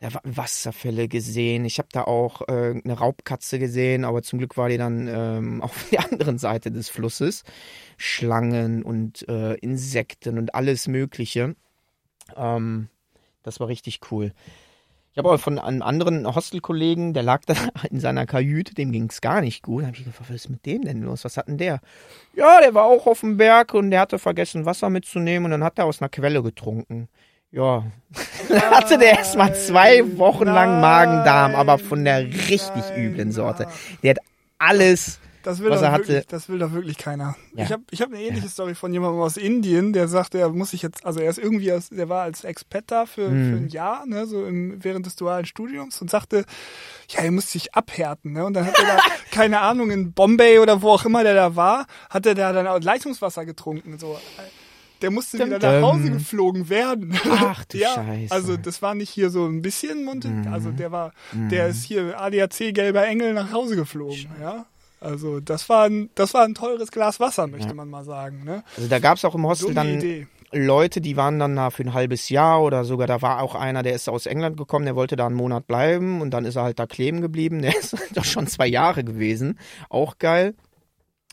[0.00, 1.66] Wasserfälle gesehen.
[1.66, 5.62] Ich habe da auch äh, eine Raubkatze gesehen, aber zum Glück war die dann ähm,
[5.62, 7.44] auf der anderen Seite des Flusses.
[7.98, 11.54] Schlangen und äh, Insekten und alles Mögliche.
[12.34, 12.88] Ähm,
[13.42, 14.32] das war richtig cool.
[15.12, 17.54] Ich habe aber von einem anderen Hostelkollegen, der lag da
[17.90, 19.82] in seiner Kajüte, dem ging es gar nicht gut.
[19.82, 21.24] Da habe ich gefragt, was ist mit dem denn los?
[21.24, 21.80] Was hat denn der?
[22.34, 25.64] Ja, der war auch auf dem Berg und der hatte vergessen, Wasser mitzunehmen und dann
[25.64, 27.08] hat er aus einer Quelle getrunken.
[27.50, 27.84] Ja,
[28.48, 33.66] dann hatte der erstmal zwei Wochen lang Magen-Darm, aber von der richtig üblen Sorte.
[34.04, 34.18] Der hat
[34.58, 36.26] alles das will, was er wirklich, hatte.
[36.28, 37.36] das will doch wirklich keiner.
[37.54, 37.64] Ja.
[37.64, 38.50] Ich habe ich hab eine ähnliche ja.
[38.50, 41.72] Story von jemandem aus Indien, der sagte, er muss sich jetzt, also er ist irgendwie,
[41.72, 43.50] aus, der war als Expat da für, hm.
[43.50, 46.44] für ein Jahr, ne, so im, während des dualen Studiums und sagte,
[47.08, 48.98] ja, er muss sich abhärten, ne, und dann hat er da,
[49.30, 52.66] keine Ahnung, in Bombay oder wo auch immer der da war, hat er da dann
[52.66, 54.18] auch Leitungswasser getrunken, so
[55.02, 57.18] der musste dum, wieder nach Hause geflogen werden.
[57.24, 58.34] Ach du ja, Scheiße.
[58.34, 60.52] Also das war nicht hier so ein bisschen Mund, mhm.
[60.52, 64.66] also der war, der ist hier ADAC gelber Engel nach Hause geflogen, ja.
[65.00, 67.74] Also das war ein, das war ein teures Glas Wasser, möchte ja.
[67.74, 68.44] man mal sagen.
[68.44, 68.62] Ne?
[68.76, 70.26] Also da gab es auch im Hostel Dumme dann Idee.
[70.52, 73.82] Leute, die waren dann da für ein halbes Jahr oder sogar, da war auch einer,
[73.82, 76.64] der ist aus England gekommen, der wollte da einen Monat bleiben und dann ist er
[76.64, 77.62] halt da kleben geblieben.
[77.62, 79.58] Der ist doch schon zwei Jahre gewesen.
[79.88, 80.54] Auch geil.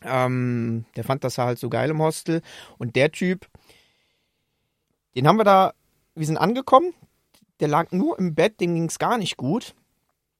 [0.03, 2.41] Ähm, der fand das halt so geil im Hostel.
[2.77, 3.47] Und der Typ,
[5.15, 5.73] den haben wir da,
[6.13, 6.93] wir sind angekommen,
[7.59, 9.73] der lag nur im Bett, dem ging es gar nicht gut.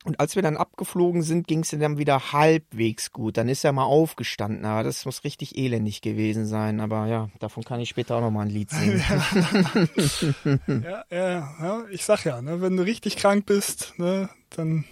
[0.08, 3.36] Und als wir dann abgeflogen sind, ging es dann wieder halbwegs gut.
[3.36, 4.64] Dann ist er mal aufgestanden.
[4.64, 6.80] Aber das muss richtig elendig gewesen sein.
[6.80, 9.04] Aber ja, davon kann ich später auch nochmal ein Lied singen.
[10.68, 14.86] ja, ja, ja, ich sag ja, ne, wenn du richtig krank bist, ne, dann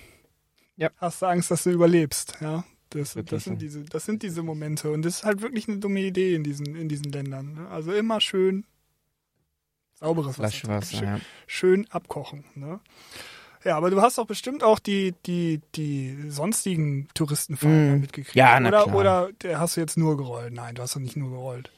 [0.76, 0.90] ja.
[0.98, 2.40] hast du Angst, dass du überlebst.
[2.42, 4.92] Ja, das, das, sind diese, das sind diese Momente.
[4.92, 7.54] Und das ist halt wirklich eine dumme Idee in diesen, in diesen Ländern.
[7.54, 7.70] Ne?
[7.70, 8.66] Also immer schön
[9.94, 10.50] Sauberes Wasser.
[10.50, 11.20] Flaschenwasser, schön, ja.
[11.48, 12.44] schön abkochen.
[12.56, 12.82] Ne?
[13.66, 18.00] Ja, aber du hast doch bestimmt auch die, die, die sonstigen Touristenfahrer mm.
[18.00, 18.36] mitgekriegt.
[18.36, 18.96] Ja, na oder, klar.
[18.96, 20.54] Oder hast du jetzt nur gerollt?
[20.54, 21.72] Nein, du hast doch nicht nur gerollt.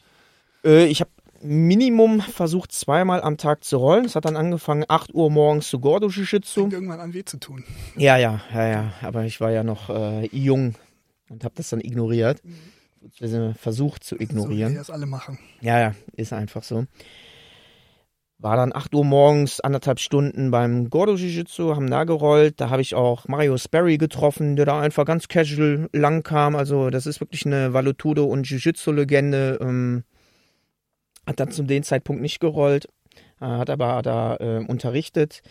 [0.66, 4.04] Äh, ich habe Minimum versucht, zweimal am Tag zu rollen.
[4.04, 6.62] Es hat dann angefangen, 8 Uhr morgens zu Gordo Jiu-Jitsu.
[6.62, 7.64] Fängt irgendwann an weh zu tun.
[7.96, 8.94] Ja, ja, ja, ja.
[9.02, 10.76] Aber ich war ja noch äh, jung
[11.30, 12.42] und habe das dann ignoriert.
[12.44, 13.56] Mhm.
[13.56, 14.70] Versucht zu ignorieren.
[14.70, 15.40] So, wie das alle machen.
[15.62, 16.86] Ja, ja, ist einfach so.
[18.40, 22.62] War dann 8 Uhr morgens, anderthalb Stunden beim Gordo Jiu-Jitsu, haben da gerollt.
[22.62, 26.56] Da habe ich auch Mario Sperry getroffen, der da einfach ganz casual lang kam.
[26.56, 29.58] Also das ist wirklich eine Valutudo- und Jiu-Jitsu-Legende.
[29.60, 30.04] Ähm,
[31.26, 32.88] hat dann zu dem Zeitpunkt nicht gerollt,
[33.42, 35.42] äh, hat aber da äh, unterrichtet.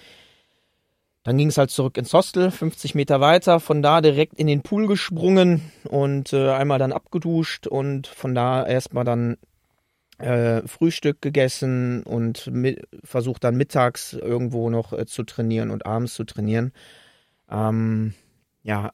[1.22, 4.62] Dann ging es halt zurück ins Hostel, 50 Meter weiter, von da direkt in den
[4.62, 9.36] Pool gesprungen und äh, einmal dann abgeduscht und von da erstmal dann
[10.18, 12.50] äh, Frühstück gegessen und
[13.04, 16.72] versucht dann mittags irgendwo noch äh, zu trainieren und abends zu trainieren.
[17.50, 18.14] Ähm,
[18.62, 18.92] ja,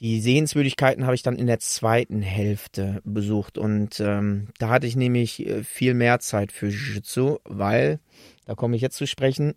[0.00, 4.96] die Sehenswürdigkeiten habe ich dann in der zweiten Hälfte besucht und ähm, da hatte ich
[4.96, 8.00] nämlich äh, viel mehr Zeit für Jiu-Jitsu, weil,
[8.46, 9.54] da komme ich jetzt zu sprechen,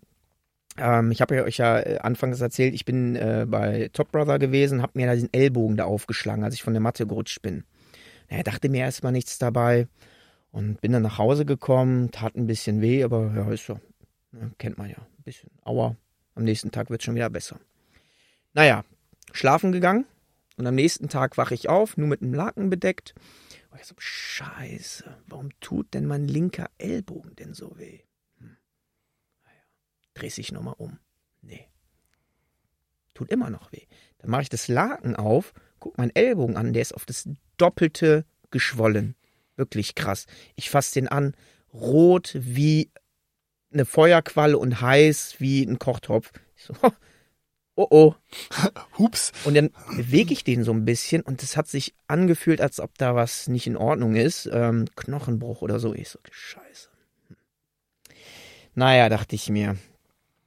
[0.78, 4.82] ähm, ich habe euch ja äh, anfangs erzählt, ich bin äh, bei Top Brother gewesen,
[4.82, 7.64] habe mir da diesen Ellbogen da aufgeschlagen, als ich von der Matte gerutscht bin.
[8.30, 9.88] Naja, dachte mir erstmal nichts dabei.
[10.56, 13.78] Und bin dann nach Hause gekommen, tat ein bisschen weh, aber ja, ist so.
[14.32, 14.96] Ne, kennt man ja.
[14.96, 15.96] Ein bisschen Aua.
[16.34, 17.60] Am nächsten Tag wird es schon wieder besser.
[18.54, 18.82] Naja,
[19.32, 20.06] schlafen gegangen.
[20.56, 23.14] Und am nächsten Tag wache ich auf, nur mit einem Laken bedeckt.
[23.70, 28.00] Und ich so, Scheiße, warum tut denn mein linker Ellbogen denn so weh?
[28.38, 28.56] Hm.
[29.44, 29.62] Naja,
[30.14, 30.98] dreh sich nochmal um.
[31.42, 31.68] Nee.
[33.12, 33.84] Tut immer noch weh.
[34.20, 38.24] Dann mache ich das Laken auf, guck meinen Ellbogen an, der ist auf das Doppelte
[38.50, 39.16] geschwollen.
[39.56, 40.26] Wirklich krass.
[40.54, 41.34] Ich fasse den an,
[41.72, 42.90] rot wie
[43.72, 46.32] eine Feuerqualle und heiß wie ein Kochtopf.
[46.56, 46.74] Ich so,
[47.74, 48.14] oh oh.
[48.98, 49.32] Hups.
[49.44, 52.96] Und dann bewege ich den so ein bisschen und es hat sich angefühlt, als ob
[52.98, 54.48] da was nicht in Ordnung ist.
[54.52, 55.94] Ähm, Knochenbruch oder so.
[55.94, 56.88] Ich so, scheiße.
[57.28, 57.36] Hm.
[58.74, 59.76] Naja, dachte ich mir.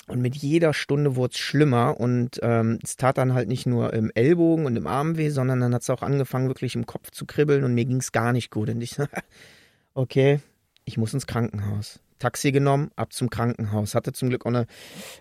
[0.09, 3.93] Und mit jeder Stunde wurde es schlimmer und ähm, es tat dann halt nicht nur
[3.93, 7.11] im Ellbogen und im Arm weh, sondern dann hat es auch angefangen, wirklich im Kopf
[7.11, 8.69] zu kribbeln und mir ging es gar nicht gut.
[8.69, 8.97] Und ich
[9.93, 10.39] okay,
[10.85, 11.99] ich muss ins Krankenhaus.
[12.17, 13.95] Taxi genommen, ab zum Krankenhaus.
[13.95, 14.67] Hatte zum Glück auch eine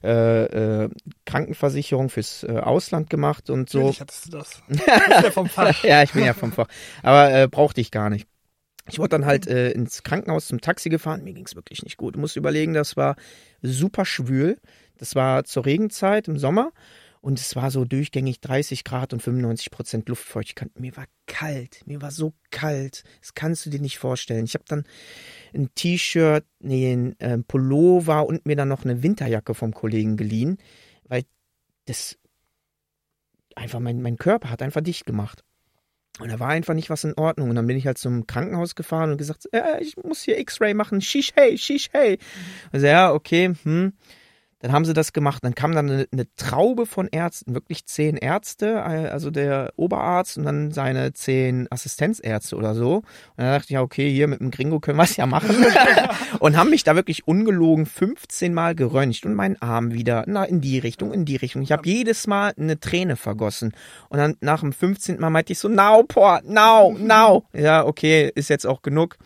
[0.02, 0.90] äh, äh,
[1.26, 3.78] Krankenversicherung fürs äh, Ausland gemacht und so.
[3.78, 4.62] Natürlich hattest du das.
[4.68, 5.82] Du bist ja vom Fach.
[5.84, 6.66] ja, ich bin ja vom Fach.
[7.02, 8.26] Aber äh, brauchte ich gar nicht.
[8.88, 11.22] Ich wurde dann halt äh, ins Krankenhaus zum Taxi gefahren.
[11.22, 12.16] Mir ging es wirklich nicht gut.
[12.16, 13.16] Du musst überlegen, das war
[13.62, 14.58] super schwül.
[14.96, 16.72] Das war zur Regenzeit im Sommer.
[17.20, 20.78] Und es war so durchgängig 30 Grad und 95 Prozent Luftfeuchtigkeit.
[20.78, 21.82] Mir war kalt.
[21.86, 23.02] Mir war so kalt.
[23.20, 24.44] Das kannst du dir nicht vorstellen.
[24.44, 24.84] Ich habe dann
[25.52, 30.58] ein T-Shirt, nee, ein äh, Pullover und mir dann noch eine Winterjacke vom Kollegen geliehen,
[31.04, 31.24] weil
[31.86, 32.18] das
[33.56, 35.44] einfach mein, mein Körper hat einfach dicht gemacht.
[36.18, 37.50] Und da war einfach nicht was in Ordnung.
[37.50, 40.74] Und dann bin ich halt zum Krankenhaus gefahren und gesagt, äh, ich muss hier X-Ray
[40.74, 41.00] machen.
[41.00, 42.18] Shish, hey, shish, hey.
[42.72, 43.92] Also ja, okay, hm.
[44.60, 45.44] Dann haben sie das gemacht.
[45.44, 50.36] Dann kam dann eine, eine, Traube von Ärzten, wirklich zehn Ärzte, äh, also der Oberarzt
[50.36, 52.96] und dann seine zehn Assistenzärzte oder so.
[52.96, 53.04] Und
[53.36, 55.64] dann dachte ich, ja, okay, hier mit dem Gringo können wir es ja machen.
[56.40, 60.60] und haben mich da wirklich ungelogen 15 Mal geröntgt und meinen Arm wieder, na, in
[60.60, 61.62] die Richtung, in die Richtung.
[61.62, 63.72] Ich habe jedes Mal eine Träne vergossen.
[64.08, 65.20] Und dann nach dem 15.
[65.20, 67.44] Mal meinte ich so, now, Port, now, now.
[67.52, 69.18] Ja, okay, ist jetzt auch genug.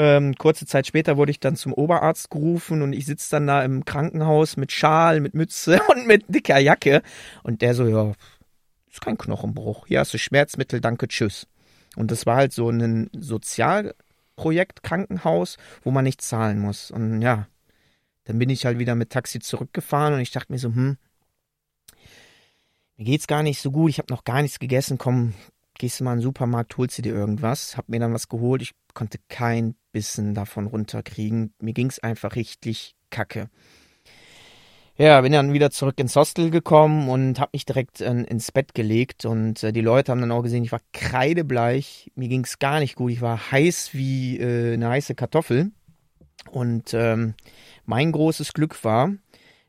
[0.00, 3.64] Ähm, kurze Zeit später wurde ich dann zum Oberarzt gerufen und ich sitze dann da
[3.64, 7.02] im Krankenhaus mit Schal, mit Mütze und mit dicker Jacke.
[7.42, 8.12] Und der so, ja,
[8.88, 9.88] ist kein Knochenbruch.
[9.88, 11.48] Hier hast du Schmerzmittel, danke, tschüss.
[11.96, 16.92] Und das war halt so ein Sozialprojekt Krankenhaus, wo man nicht zahlen muss.
[16.92, 17.48] Und ja,
[18.22, 20.96] dann bin ich halt wieder mit Taxi zurückgefahren und ich dachte mir so, hm,
[22.98, 25.34] mir geht's gar nicht so gut, ich habe noch gar nichts gegessen, komm,
[25.78, 28.62] gehst du mal in den Supermarkt, holst du dir irgendwas, hab mir dann was geholt,
[28.62, 31.54] ich konnte kein Bissen davon runterkriegen.
[31.60, 33.48] Mir ging es einfach richtig kacke.
[34.96, 38.74] Ja, bin dann wieder zurück ins Hostel gekommen und habe mich direkt äh, ins Bett
[38.74, 42.58] gelegt und äh, die Leute haben dann auch gesehen, ich war kreidebleich, mir ging es
[42.58, 45.70] gar nicht gut, ich war heiß wie äh, eine heiße Kartoffel
[46.50, 47.34] und ähm,
[47.86, 49.12] mein großes Glück war,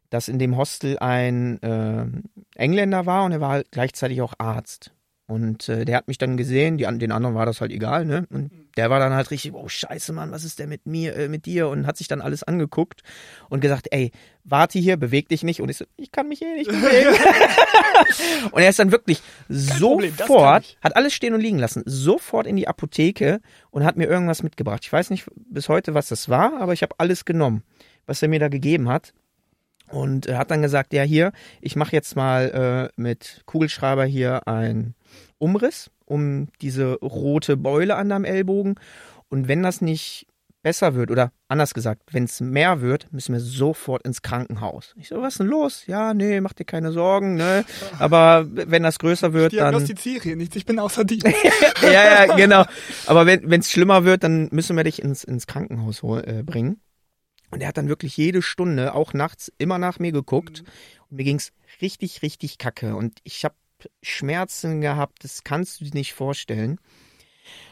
[0.09, 2.07] dass in dem Hostel ein äh,
[2.55, 4.95] Engländer war und er war gleichzeitig auch Arzt.
[5.29, 8.25] Und äh, der hat mich dann gesehen, die, den anderen war das halt egal, ne?
[8.31, 11.27] Und der war dann halt richtig, oh scheiße, Mann, was ist denn mit mir, äh,
[11.27, 11.69] mit dir?
[11.69, 13.03] Und hat sich dann alles angeguckt
[13.47, 14.11] und gesagt, ey,
[14.43, 15.61] warte hier, beweg dich nicht.
[15.61, 17.15] Und ich so, ich kann mich eh nicht bewegen.
[18.51, 22.55] und er ist dann wirklich Kein sofort, hat alles stehen und liegen lassen, sofort in
[22.55, 23.39] die Apotheke
[23.69, 24.79] und hat mir irgendwas mitgebracht.
[24.81, 27.61] Ich weiß nicht bis heute, was das war, aber ich habe alles genommen,
[28.07, 29.13] was er mir da gegeben hat.
[29.89, 34.47] Und er hat dann gesagt, ja hier, ich mache jetzt mal äh, mit Kugelschreiber hier
[34.47, 34.95] ein
[35.39, 38.75] Umriss um diese rote Beule an deinem Ellbogen.
[39.29, 40.27] Und wenn das nicht
[40.61, 44.93] besser wird oder anders gesagt, wenn es mehr wird, müssen wir sofort ins Krankenhaus.
[44.97, 45.85] Ich so, was ist denn los?
[45.87, 47.63] Ja, nee, mach dir keine Sorgen, ne?
[47.97, 49.71] Aber wenn das größer wird, ich dann.
[49.71, 51.27] Diagnostiziere nichts, ich bin außer Dienst.
[51.81, 52.65] ja, ja, genau.
[53.05, 56.81] Aber wenn es schlimmer wird, dann müssen wir dich ins, ins Krankenhaus äh, bringen.
[57.51, 60.61] Und er hat dann wirklich jede Stunde, auch nachts, immer nach mir geguckt.
[60.61, 60.67] Mhm.
[61.09, 62.95] Und mir ging's richtig, richtig kacke.
[62.95, 63.55] Und ich habe
[64.01, 66.79] Schmerzen gehabt, das kannst du dir nicht vorstellen.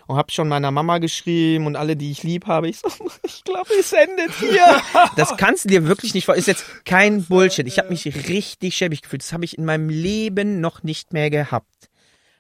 [0.08, 2.88] Und habe schon meiner Mama geschrieben und alle, die ich lieb habe, ich so,
[3.24, 4.82] ich glaube, es endet hier.
[5.16, 6.42] Das kannst du dir wirklich nicht vorstellen.
[6.42, 7.68] Ist jetzt kein Bullshit.
[7.68, 9.22] Ich habe mich richtig schäbig gefühlt.
[9.22, 11.90] Das habe ich in meinem Leben noch nicht mehr gehabt.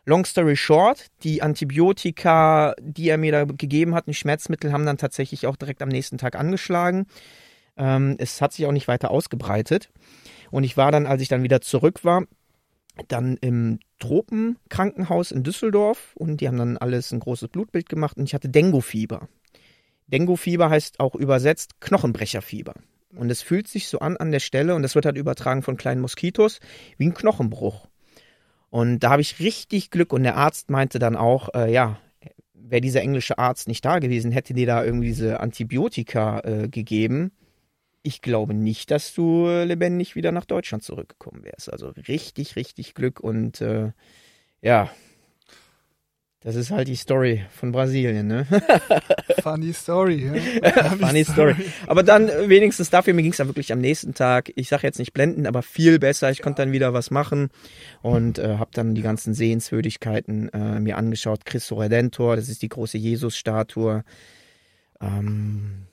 [0.05, 4.97] Long story short, die Antibiotika, die er mir da gegeben hat, die Schmerzmittel, haben dann
[4.97, 7.07] tatsächlich auch direkt am nächsten Tag angeschlagen.
[7.75, 9.89] Ähm, es hat sich auch nicht weiter ausgebreitet.
[10.49, 12.23] Und ich war dann, als ich dann wieder zurück war,
[13.07, 18.25] dann im Tropenkrankenhaus in Düsseldorf und die haben dann alles ein großes Blutbild gemacht und
[18.25, 19.27] ich hatte Dengo-Fieber.
[20.07, 22.73] Dengo-Fieber heißt auch übersetzt Knochenbrecherfieber.
[23.15, 25.77] Und es fühlt sich so an an der Stelle und das wird halt übertragen von
[25.77, 26.59] kleinen Moskitos
[26.97, 27.87] wie ein Knochenbruch.
[28.69, 31.99] Und da habe ich richtig Glück und der Arzt meinte dann auch, äh, ja,
[32.53, 37.31] wäre dieser englische Arzt nicht da gewesen, hätte dir da irgendwie diese Antibiotika äh, gegeben,
[38.07, 41.71] ich glaube nicht, dass du lebendig wieder nach Deutschland zurückgekommen wärst.
[41.71, 43.91] Also richtig, richtig Glück und äh,
[44.61, 44.89] ja,
[46.39, 48.47] das ist halt die Story von Brasilien, ne?
[49.43, 50.31] Funny Story,
[50.63, 50.71] ja.
[50.97, 51.55] Funny, Story.
[51.87, 54.87] Aber dann äh, wenigstens dafür, mir ging es dann wirklich am nächsten Tag, ich sage
[54.87, 56.31] jetzt nicht blenden, aber viel besser.
[56.31, 56.43] Ich ja.
[56.43, 57.49] konnte dann wieder was machen
[58.01, 61.45] und äh, habe dann die ganzen Sehenswürdigkeiten äh, mir angeschaut.
[61.45, 64.05] Cristo Redentor, das ist die große Jesus-Statue.
[65.01, 65.87] Ähm,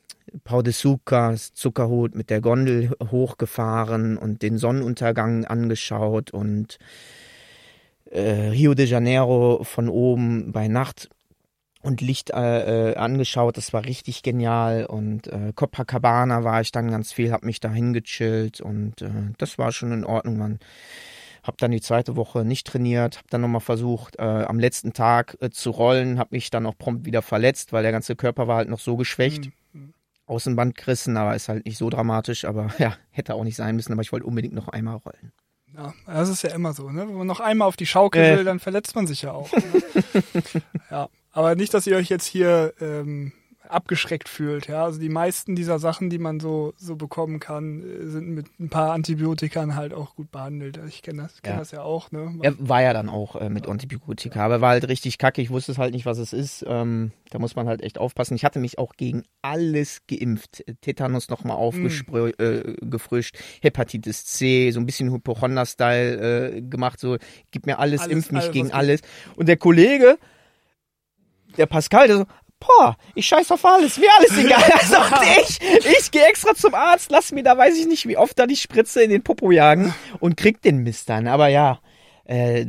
[0.44, 6.78] Pau de Suca, Zuckerhut, mit der Gondel hochgefahren und den Sonnenuntergang angeschaut und
[8.10, 11.10] äh, Rio de Janeiro von oben bei Nacht
[11.82, 13.56] und Licht äh, äh, angeschaut.
[13.56, 14.86] Das war richtig genial.
[14.86, 19.58] Und äh, Copacabana war ich dann ganz viel, habe mich da hingechillt und äh, das
[19.58, 20.38] war schon in Ordnung.
[20.38, 20.58] Man
[21.42, 25.36] habe dann die zweite Woche nicht trainiert, habe dann nochmal versucht, äh, am letzten Tag
[25.40, 28.56] äh, zu rollen, habe mich dann auch prompt wieder verletzt, weil der ganze Körper war
[28.56, 29.46] halt noch so geschwächt.
[29.46, 29.52] Mhm
[30.26, 33.56] aus dem Band gerissen, aber ist halt nicht so dramatisch, aber ja, hätte auch nicht
[33.56, 35.32] sein müssen, aber ich wollte unbedingt noch einmal rollen.
[35.76, 37.08] Ja, das ist ja immer so, ne?
[37.08, 38.36] Wenn man noch einmal auf die Schaukel äh.
[38.36, 39.50] will, dann verletzt man sich ja auch.
[39.52, 39.82] Ne?
[40.90, 43.32] ja, aber nicht, dass ihr euch jetzt hier ähm,
[43.68, 44.68] abgeschreckt fühlt.
[44.68, 48.46] Ja, also die meisten dieser Sachen, die man so so bekommen kann, äh, sind mit
[48.60, 50.78] ein paar Antibiotikern halt auch gut behandelt.
[50.88, 51.58] Ich kenne das, kenn ja.
[51.58, 52.10] das ja auch.
[52.10, 52.38] Ne?
[52.42, 55.42] Er war ja dann auch äh, mit Antibiotika, aber war halt richtig kacke.
[55.42, 56.64] Ich wusste es halt nicht, was es ist.
[56.66, 58.34] Ähm, da muss man halt echt aufpassen.
[58.34, 60.64] Ich hatte mich auch gegen alles geimpft.
[60.80, 62.30] Tetanus nochmal aufgefrischt, mm.
[62.38, 63.22] äh,
[63.60, 67.00] Hepatitis C, so ein bisschen Hypochonder-Style äh, gemacht.
[67.00, 67.16] So,
[67.50, 69.00] gib mir alles, alles impf mich alles, gegen alles.
[69.36, 70.18] Und der Kollege,
[71.56, 72.26] der Pascal, der so,
[72.66, 74.62] boah, ich scheiß auf alles, mir alles egal.
[74.74, 74.96] Also
[75.40, 75.60] ich,
[75.98, 78.56] ich gehe extra zum Arzt, lass mir da weiß ich nicht, wie oft da die
[78.56, 81.26] Spritze in den Popo jagen und krieg den Mist dann.
[81.28, 81.80] Aber ja,
[82.24, 82.66] äh,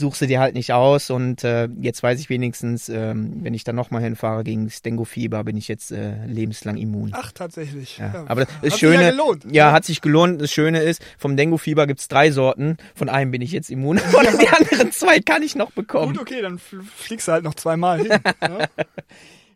[0.00, 3.62] such sie dir halt nicht aus und äh, jetzt weiß ich wenigstens, ähm, wenn ich
[3.62, 7.10] dann nochmal hinfahre gegen das Dengue-Fieber, bin ich jetzt äh, lebenslang immun.
[7.12, 7.98] Ach, tatsächlich.
[7.98, 8.12] Ja.
[8.12, 8.24] Ja.
[8.26, 9.44] Aber das, das Schöne, ja, gelohnt.
[9.50, 10.40] ja, hat sich gelohnt.
[10.40, 12.78] Das Schöne ist, vom Dengue-Fieber gibt's drei Sorten.
[12.94, 16.14] Von einem bin ich jetzt immun und die anderen zwei kann ich noch bekommen.
[16.14, 18.08] Gut, okay, dann fliegst du halt noch zweimal hin.
[18.08, 18.68] ne?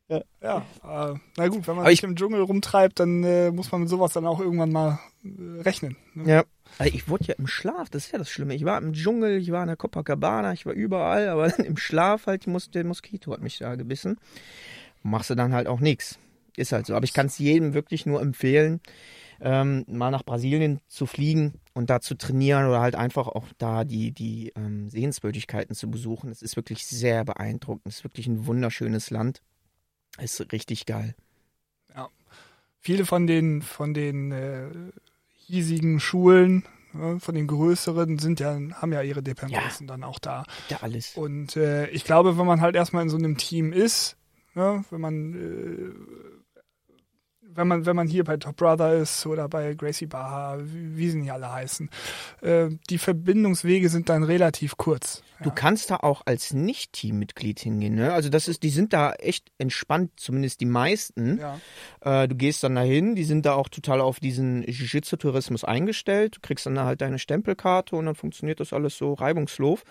[0.09, 3.81] Ja, ja äh, na gut, wenn man sich im Dschungel rumtreibt, dann äh, muss man
[3.81, 5.97] mit sowas dann auch irgendwann mal äh, rechnen.
[6.15, 6.31] Ne?
[6.31, 6.45] Ja.
[6.79, 8.55] Also ich wurde ja im Schlaf, das ist ja das Schlimme.
[8.55, 11.77] Ich war im Dschungel, ich war in der Copacabana, ich war überall, aber dann im
[11.77, 14.19] Schlaf halt, der Moskito hat mich da gebissen.
[15.03, 16.19] Machst du dann halt auch nichts.
[16.57, 16.95] Ist halt so.
[16.95, 18.81] Aber ich kann es jedem wirklich nur empfehlen,
[19.41, 23.85] ähm, mal nach Brasilien zu fliegen und da zu trainieren oder halt einfach auch da
[23.85, 26.31] die, die ähm, Sehenswürdigkeiten zu besuchen.
[26.31, 27.87] Es ist wirklich sehr beeindruckend.
[27.87, 29.43] Es ist wirklich ein wunderschönes Land.
[30.19, 31.15] Ist richtig geil.
[31.95, 32.09] Ja.
[32.81, 34.69] Viele von den, von den äh,
[35.47, 40.19] hiesigen Schulen, ne, von den größeren, sind ja, haben ja ihre Dependancen ja, dann auch
[40.19, 40.45] da.
[40.69, 41.17] Ja, alles.
[41.17, 44.17] Und äh, ich glaube, wenn man halt erstmal in so einem Team ist,
[44.55, 46.44] ne, wenn man äh,
[47.55, 51.11] wenn man, wenn man hier bei Top Brother ist oder bei Gracie Baha, wie, wie
[51.11, 51.91] sie nicht alle heißen,
[52.43, 55.23] äh, die Verbindungswege sind dann relativ kurz.
[55.43, 58.13] Du kannst da auch als Nicht-Teammitglied hingehen, ne?
[58.13, 61.39] Also das ist, die sind da echt entspannt, zumindest die meisten.
[61.39, 62.23] Ja.
[62.23, 66.37] Äh, du gehst dann dahin, die sind da auch total auf diesen Jiu-Jitsu-Tourismus eingestellt.
[66.37, 69.83] Du kriegst dann halt deine Stempelkarte und dann funktioniert das alles so reibungslos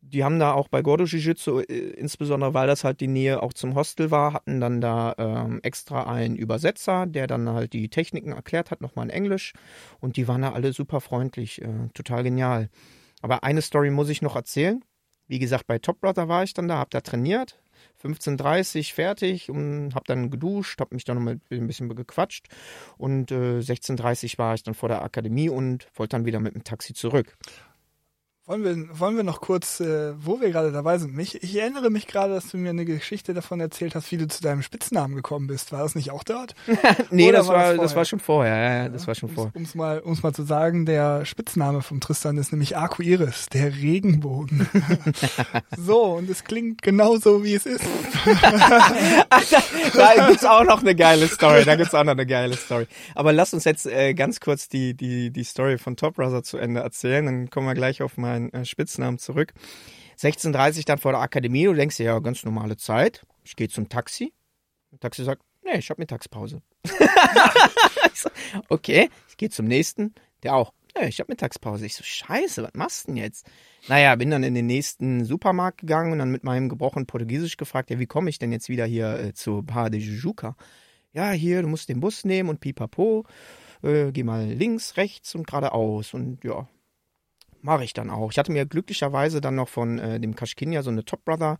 [0.00, 3.52] die haben da auch bei Gordo Jiu-Jitsu, äh, insbesondere weil das halt die Nähe auch
[3.52, 8.32] zum Hostel war, hatten dann da ähm, extra einen Übersetzer, der dann halt die Techniken
[8.32, 9.52] erklärt hat, nochmal in Englisch.
[10.00, 12.68] Und die waren da alle super freundlich, äh, total genial.
[13.20, 14.84] Aber eine Story muss ich noch erzählen.
[15.26, 17.60] Wie gesagt, bei Top Brother war ich dann da, hab da trainiert.
[18.02, 22.48] 15.30 fertig und hab dann geduscht, hab mich dann noch mal ein bisschen gequatscht
[22.96, 26.64] und äh, 16.30 war ich dann vor der Akademie und wollte dann wieder mit dem
[26.64, 27.36] Taxi zurück.
[28.48, 31.14] Wollen wir, wollen wir noch kurz, äh, wo wir gerade dabei sind?
[31.14, 34.26] Mich, ich erinnere mich gerade, dass du mir eine Geschichte davon erzählt hast, wie du
[34.26, 35.70] zu deinem Spitznamen gekommen bist.
[35.70, 36.54] War das nicht auch dort?
[37.10, 38.56] nee, das war, das, das, war schon vorher.
[38.56, 39.52] Ja, ja, das war schon vorher.
[39.54, 43.74] Um es mal, um's mal zu sagen, der Spitzname vom Tristan ist nämlich Arcoiris, der
[43.74, 44.66] Regenbogen.
[45.76, 47.84] so, und es klingt genauso, wie es ist.
[49.28, 49.62] Ach, da,
[49.94, 51.66] da gibt's auch noch eine geile Story.
[51.66, 52.86] Da gibt's auch noch eine geile Story.
[53.14, 56.56] Aber lass uns jetzt äh, ganz kurz die, die, die Story von Top Brother zu
[56.56, 57.26] Ende erzählen.
[57.26, 59.52] Dann kommen wir gleich auf mein meinen äh, Spitznamen zurück.
[60.18, 63.24] 16.30 dann vor der Akademie, du denkst dir, ja, ganz normale Zeit.
[63.44, 64.32] Ich gehe zum Taxi.
[64.90, 66.62] Der Taxi sagt, nee, ich habe Mittagspause.
[68.68, 70.72] okay, ich gehe zum nächsten, der auch.
[70.96, 71.86] Nee, ich habe Mittagspause.
[71.86, 73.46] Ich so, scheiße, was machst du denn jetzt?
[73.86, 77.90] Naja, bin dann in den nächsten Supermarkt gegangen und dann mit meinem gebrochenen Portugiesisch gefragt,
[77.90, 80.56] ja, wie komme ich denn jetzt wieder hier äh, zu Bar de Jujuca?
[81.12, 83.24] Ja, hier, du musst den Bus nehmen und pipapo.
[83.82, 86.14] Äh, geh mal links, rechts und geradeaus.
[86.14, 86.68] Und ja,
[87.62, 88.30] mache ich dann auch.
[88.30, 91.58] Ich hatte mir glücklicherweise dann noch von äh, dem Kashkinia so eine Top Brother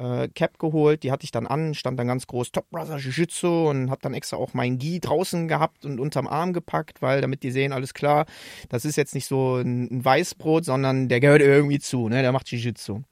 [0.00, 1.02] äh, Cap geholt.
[1.02, 4.14] Die hatte ich dann an, stand dann ganz groß Top Brother Jiu-Jitsu und habe dann
[4.14, 7.94] extra auch mein Gi draußen gehabt und unterm Arm gepackt, weil damit die sehen, alles
[7.94, 8.26] klar,
[8.68, 12.22] das ist jetzt nicht so ein, Weißbrot, sondern der gehört irgendwie zu, ne?
[12.22, 13.02] Der macht Jiu-Jitsu.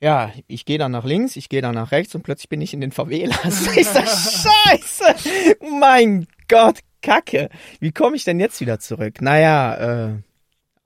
[0.00, 2.74] Ja, ich gehe dann nach links, ich gehe dann nach rechts und plötzlich bin ich
[2.74, 3.66] in den Favelas.
[3.76, 7.48] ich sag, scheiße, mein Gott, Kacke.
[7.80, 9.22] Wie komme ich denn jetzt wieder zurück?
[9.22, 10.14] Naja, äh,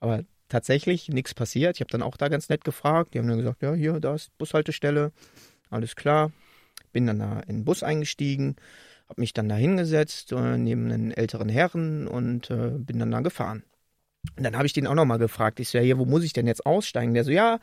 [0.00, 1.76] aber tatsächlich nichts passiert.
[1.76, 3.14] Ich habe dann auch da ganz nett gefragt.
[3.14, 5.12] Die haben dann gesagt, ja, hier, da ist Bushaltestelle.
[5.70, 6.32] Alles klar.
[6.92, 8.56] Bin dann da in den Bus eingestiegen,
[9.08, 13.20] habe mich dann da hingesetzt äh, neben einen älteren Herren und äh, bin dann da
[13.20, 13.62] gefahren.
[14.36, 15.60] Und dann habe ich den auch nochmal gefragt.
[15.60, 17.14] Ich so, ja, hier, wo muss ich denn jetzt aussteigen?
[17.14, 17.60] Der so, ja,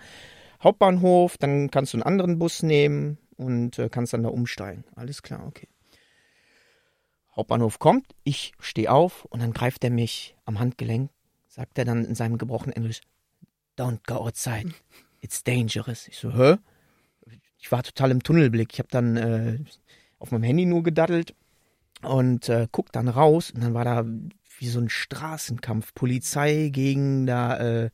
[0.63, 4.83] Hauptbahnhof, dann kannst du einen anderen Bus nehmen und äh, kannst dann da umsteigen.
[4.95, 5.67] Alles klar, okay.
[7.35, 11.09] Hauptbahnhof kommt, ich stehe auf und dann greift er mich am Handgelenk
[11.55, 13.01] sagt er dann in seinem gebrochenen Englisch,
[13.77, 14.73] don't go outside,
[15.21, 16.07] it's dangerous.
[16.07, 16.57] Ich so, hä?
[17.57, 18.73] Ich war total im Tunnelblick.
[18.73, 19.59] Ich habe dann äh,
[20.19, 21.33] auf meinem Handy nur gedaddelt
[22.01, 24.05] und äh, guck dann raus und dann war da
[24.59, 27.89] wie so ein Straßenkampf, Polizei gegen da äh,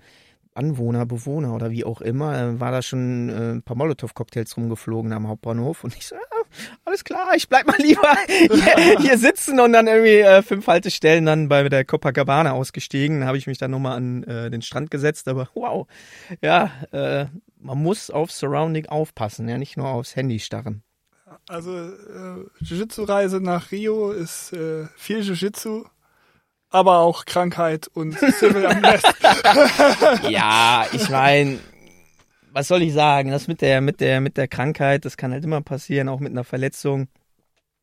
[0.54, 5.14] Anwohner, Bewohner oder wie auch immer, äh, war da schon äh, ein paar Molotow-Cocktails rumgeflogen
[5.14, 6.41] am Hauptbahnhof und ich so, ah,
[6.86, 11.26] alles klar, ich bleib mal lieber hier, hier sitzen und dann irgendwie äh, fünf Haltestellen
[11.26, 13.20] dann bei der Copacabana ausgestiegen.
[13.20, 15.88] Dann habe ich mich dann nochmal an äh, den Strand gesetzt, aber wow,
[16.42, 17.26] ja, äh,
[17.60, 20.84] man muss auf Surrounding aufpassen, ja, nicht nur aufs Handy starren.
[21.48, 25.86] Also äh, Jiu-Jitsu-Reise nach Rio ist äh, viel Jiu-Jitsu,
[26.70, 29.14] aber auch Krankheit und Civil Unrest.
[30.30, 31.60] ja, ich meine,
[32.54, 33.32] was soll ich sagen?
[33.32, 36.32] Das mit der, mit der, mit der Krankheit, das kann halt immer passieren, auch mit
[36.32, 37.08] einer Verletzung.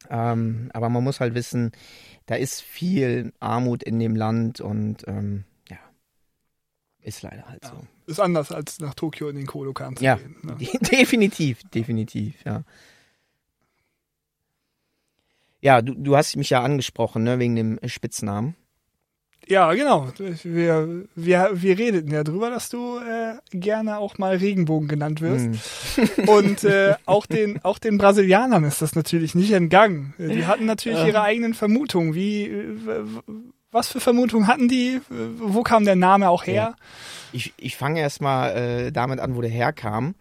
[0.08, 1.72] Ähm, aber man muss halt wissen,
[2.26, 5.78] da ist viel Armut in dem Land und ähm, ja,
[7.00, 7.86] ist leider halt ja, so.
[8.06, 10.36] Ist anders als nach Tokio in den Kodokan zu ja, gehen.
[10.42, 10.56] Ne?
[10.80, 12.62] definitiv, definitiv, ja.
[15.60, 18.54] Ja, du, du hast mich ja angesprochen, ne, wegen dem Spitznamen.
[19.48, 20.08] Ja, genau.
[20.42, 25.48] Wir, wir, wir redeten ja drüber, dass du äh, gerne auch mal Regenbogen genannt wirst.
[25.96, 26.28] Mm.
[26.28, 30.12] Und äh, auch, den, auch den Brasilianern ist das natürlich nicht entgangen.
[30.18, 32.14] Die hatten natürlich ihre eigenen Vermutungen.
[32.14, 32.50] Wie,
[33.70, 35.00] was für Vermutungen hatten die?
[35.38, 36.54] Wo kam der Name auch her?
[36.54, 36.74] Ja.
[37.32, 40.14] Ich, ich fange erstmal äh, damit an, wo der herkam.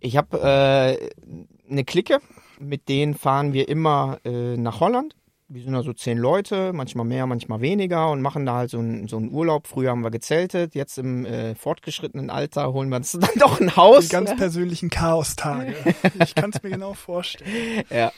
[0.00, 2.18] Ich habe äh, eine Clique,
[2.58, 5.14] mit denen fahren wir immer äh, nach Holland
[5.48, 8.78] wir sind da so zehn Leute, manchmal mehr, manchmal weniger und machen da halt so
[8.78, 9.68] einen, so einen Urlaub.
[9.68, 13.76] Früher haben wir gezeltet, jetzt im äh, fortgeschrittenen Alter holen wir uns dann doch ein
[13.76, 14.06] Haus.
[14.06, 15.74] Die ganz persönlichen Chaos-Tage.
[16.22, 17.84] ich kann es mir genau vorstellen.
[17.90, 18.12] Ja.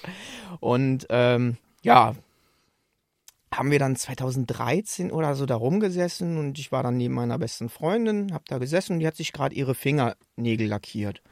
[0.60, 2.14] Und ähm, ja,
[3.52, 7.68] haben wir dann 2013 oder so da rumgesessen und ich war dann neben meiner besten
[7.68, 11.22] Freundin, hab da gesessen und die hat sich gerade ihre Fingernägel lackiert.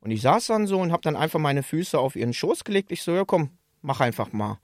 [0.00, 2.92] Und ich saß dann so und hab dann einfach meine Füße auf ihren Schoß gelegt.
[2.92, 4.58] Ich so, ja komm, mach einfach mal.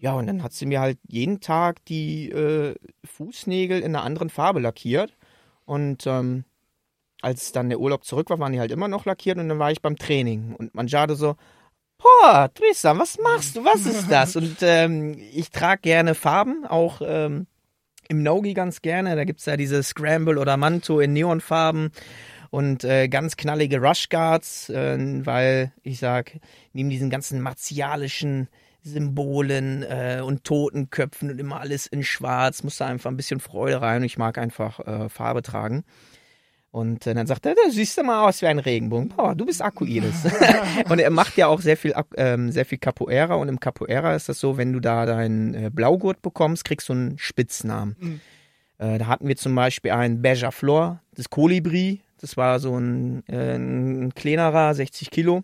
[0.00, 2.74] Ja, und dann hat sie mir halt jeden Tag die äh,
[3.04, 5.14] Fußnägel in einer anderen Farbe lackiert.
[5.66, 6.44] Und ähm,
[7.20, 9.70] als dann der Urlaub zurück war, waren die halt immer noch lackiert und dann war
[9.70, 10.54] ich beim Training.
[10.54, 11.36] Und man schade so,
[11.98, 13.64] boah, Tristan, was machst du?
[13.66, 14.36] Was ist das?
[14.36, 17.46] Und ähm, ich trage gerne Farben, auch ähm,
[18.08, 19.16] im Nogi ganz gerne.
[19.16, 21.92] Da gibt es ja diese Scramble oder Manto in Neonfarben
[22.48, 26.40] und äh, ganz knallige Rushguards, äh, weil ich sag,
[26.72, 28.48] neben diesen ganzen martialischen
[28.82, 32.62] Symbolen äh, und Totenköpfen und immer alles in Schwarz.
[32.62, 35.84] Muss da einfach ein bisschen Freude rein und ich mag einfach äh, Farbe tragen.
[36.72, 39.08] Und äh, dann sagt er, du siehst du mal aus wie ein Regenbogen.
[39.08, 40.24] Boah, du bist Akuides.
[40.88, 43.34] und er macht ja auch sehr viel, ähm, sehr viel Capoeira.
[43.34, 46.92] Und im Capoeira ist das so, wenn du da deinen äh, Blaugurt bekommst, kriegst du
[46.92, 47.96] einen Spitznamen.
[47.98, 48.20] Mhm.
[48.78, 52.02] Äh, da hatten wir zum Beispiel einen Beja Flor, das Kolibri.
[52.20, 55.42] Das war so ein, äh, ein kleinerer, 60 Kilo.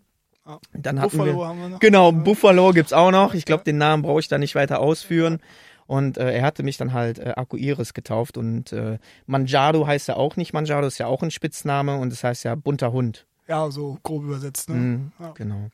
[0.72, 1.80] Dann hatten Buffalo wir, haben wir noch.
[1.80, 3.34] Genau, Buffalo gibt's auch noch.
[3.34, 5.40] Ich glaube, den Namen brauche ich da nicht weiter ausführen.
[5.86, 10.16] Und äh, er hatte mich dann halt äh, Akuiris getauft und äh, Manjado heißt ja
[10.16, 10.53] auch nicht.
[10.53, 13.26] Manjado ist ja auch ein Spitzname und das heißt ja bunter Hund.
[13.47, 14.74] Ja, so grob übersetzt, ne?
[14.74, 15.30] Mhm, ja.
[15.32, 15.70] Genau.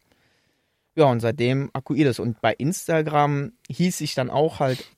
[0.95, 2.19] Ja, und seitdem Akuiris.
[2.19, 4.91] Und bei Instagram hieß ich dann auch halt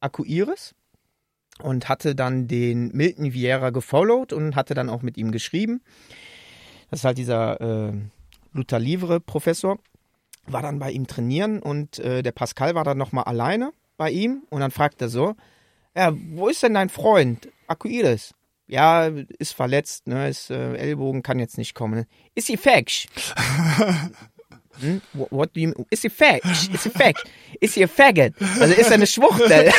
[0.00, 0.74] Akuiris
[1.62, 5.80] und hatte dann den Milton Vieira gefollowt und hatte dann auch mit ihm geschrieben.
[6.90, 7.92] Das ist halt dieser äh,
[8.56, 9.78] Luther Livre Professor,
[10.46, 14.42] war dann bei ihm trainieren und äh, der Pascal war dann nochmal alleine bei ihm
[14.50, 15.34] und dann fragt er so,
[15.94, 17.48] ja, wo ist denn dein Freund?
[17.66, 18.34] Akuides.
[18.68, 22.04] Ja, ist verletzt, ne, ist äh, Ellbogen, kann jetzt nicht kommen.
[22.34, 23.06] Ist he fetch?
[24.80, 25.00] hm?
[25.30, 25.86] What, do you mean?
[25.90, 26.44] Is he fetch?
[26.44, 27.22] Is he fetch?
[27.60, 28.34] Is he a faggot?
[28.60, 29.72] Also ist er eine Schwuchtel?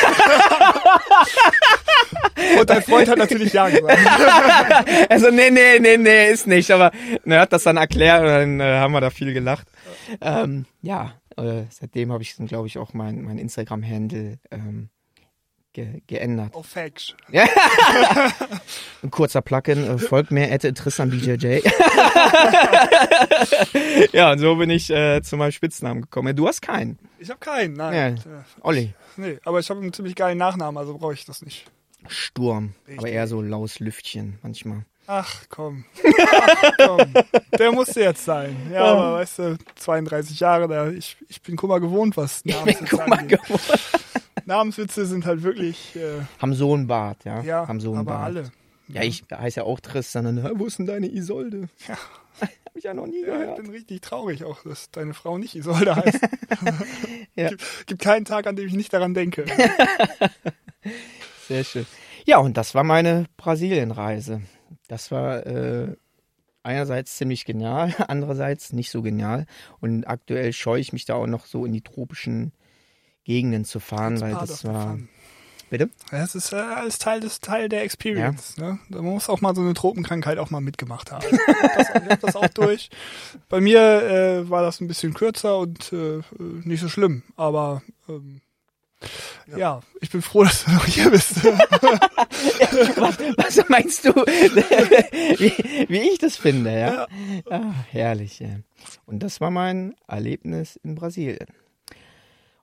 [2.58, 3.98] Und dein Freund hat natürlich ja gesagt.
[5.10, 6.70] also nee, nee, nee, nee, ist nicht.
[6.70, 6.92] Aber
[7.24, 9.66] er hat das dann erklärt und dann äh, haben wir da viel gelacht.
[10.20, 14.88] Ähm, ja, äh, seitdem habe ich, glaube ich, auch mein, mein Instagram-Handle ähm,
[15.78, 16.54] ge geändert.
[16.54, 17.14] Auf Facts.
[17.30, 17.44] Ja.
[19.02, 21.60] Ein kurzer Plugin, äh, folgt mir, at Tristan BJJ.
[24.12, 26.34] ja, und so bin ich äh, zu meinem Spitznamen gekommen.
[26.34, 26.98] Du hast keinen.
[27.18, 28.16] Ich habe keinen, nein.
[28.16, 28.44] Ja.
[28.62, 28.94] Olli.
[29.16, 31.66] Nee, aber ich habe einen ziemlich geilen Nachnamen, also brauche ich das nicht.
[32.08, 32.98] Sturm, Richtig.
[32.98, 34.84] aber eher so laues Lüftchen manchmal.
[35.10, 35.86] Ach komm.
[36.20, 37.14] Ach, komm.
[37.58, 38.54] Der musste jetzt sein.
[38.70, 43.40] Ja, aber weißt du, 32 Jahre, da, ich, ich bin Kummer gewohnt, was Namenswitze angeht.
[44.44, 45.96] Namenswitze sind halt wirklich.
[45.96, 47.40] Äh, haben so einen Bart, ja.
[47.40, 48.24] Ja, haben so einen aber Bart.
[48.24, 48.52] alle.
[48.88, 50.26] Ja, ich heiße ja auch Tristan.
[50.26, 51.68] Und, wo ist denn deine Isolde?
[51.88, 51.96] Ja.
[52.40, 53.58] Hab ich ja noch nie ja, gehört.
[53.58, 56.20] Ich bin richtig traurig auch, dass deine Frau nicht Isolde heißt.
[57.34, 57.48] ja.
[57.48, 59.46] gibt, gibt keinen Tag, an dem ich nicht daran denke.
[61.48, 61.86] Sehr schön.
[62.26, 64.42] Ja, und das war meine Brasilienreise.
[64.88, 65.96] Das war äh,
[66.62, 69.46] einerseits ziemlich genial, andererseits nicht so genial.
[69.80, 72.52] Und aktuell scheue ich mich da auch noch so in die tropischen
[73.24, 74.98] Gegenden zu fahren, weil das war.
[75.70, 75.90] Bitte?
[76.10, 78.56] Ja, es ist äh, als Teil des Teil der Experience.
[78.56, 78.72] Ja.
[78.72, 78.78] Ne?
[78.88, 81.26] Man muss auch mal so eine Tropenkrankheit auch mal mitgemacht haben.
[81.30, 82.88] ich habe das, das, auch durch.
[83.50, 88.40] Bei mir äh, war das ein bisschen kürzer und äh, nicht so schlimm, aber ähm,
[89.46, 89.58] ja.
[89.58, 89.80] ja.
[90.00, 91.36] ich bin froh, dass du noch hier bist.
[91.44, 96.70] was, was, meinst du, wie, wie, ich das finde?
[96.70, 97.06] Ja, ja.
[97.50, 98.40] Ah, herrlich.
[98.40, 98.48] Ja.
[99.06, 101.48] Und das war mein Erlebnis in Brasilien.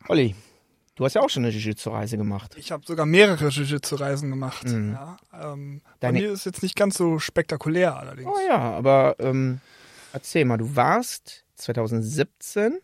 [0.08, 0.36] Olli,
[0.96, 2.56] Du hast ja auch schon eine Jiu-Jitsu-Reise gemacht.
[2.58, 4.66] Ich habe sogar mehrere Jiu-Jitsu-Reisen gemacht.
[4.66, 4.94] Mhm.
[4.94, 8.30] Ja, ähm, bei mir ist jetzt nicht ganz so spektakulär allerdings.
[8.34, 9.60] Oh ja, aber ähm,
[10.14, 12.80] erzähl mal, du warst 2017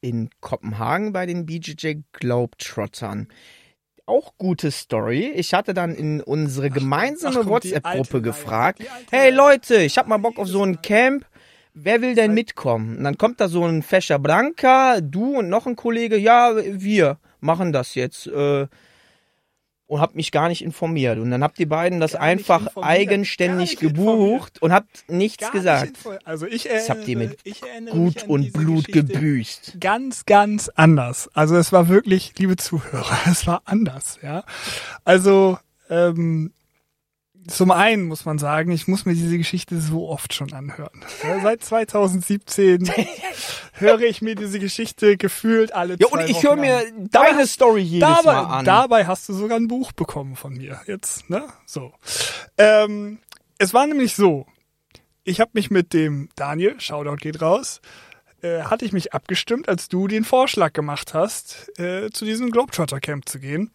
[0.00, 3.28] in Kopenhagen bei den BJJ Globetrottern.
[4.06, 5.32] Auch gute Story.
[5.34, 10.48] Ich hatte dann in unsere gemeinsame WhatsApp-Gruppe gefragt, hey Leute, ich hab mal Bock auf
[10.48, 11.26] so ein Camp
[11.76, 12.98] wer will denn mitkommen?
[12.98, 17.18] Und dann kommt da so ein Fescher Branca, du und noch ein Kollege, ja, wir
[17.40, 18.26] machen das jetzt.
[18.26, 18.66] Äh,
[19.86, 21.18] und habt mich gar nicht informiert.
[21.18, 25.96] Und dann habt ihr beiden das gar einfach eigenständig gebucht und habt nichts gar gesagt.
[26.24, 27.38] also ich erinnere, das habt ihr mit
[27.90, 29.76] Gut und Blut Geschichte gebüßt.
[29.80, 31.30] Ganz, ganz anders.
[31.34, 34.44] Also es war wirklich, liebe Zuhörer, es war anders, ja.
[35.04, 35.58] Also
[35.88, 36.52] ähm,
[37.48, 41.04] zum einen muss man sagen, ich muss mir diese Geschichte so oft schon anhören.
[41.22, 42.90] Ja, seit 2017
[43.74, 47.80] höre ich mir diese Geschichte gefühlt alle Ja, und ich höre mir deine dabei, Story
[47.80, 48.64] jedes dabei, Mal an.
[48.64, 50.80] Dabei hast du sogar ein Buch bekommen von mir.
[50.86, 51.44] Jetzt, ne?
[51.66, 51.92] So.
[52.58, 53.18] Ähm,
[53.58, 54.46] es war nämlich so,
[55.24, 57.80] ich habe mich mit dem Daniel, Shoutout geht raus,
[58.42, 63.00] äh, hatte ich mich abgestimmt, als du den Vorschlag gemacht hast, äh, zu diesem Globetrotter
[63.00, 63.70] Camp zu gehen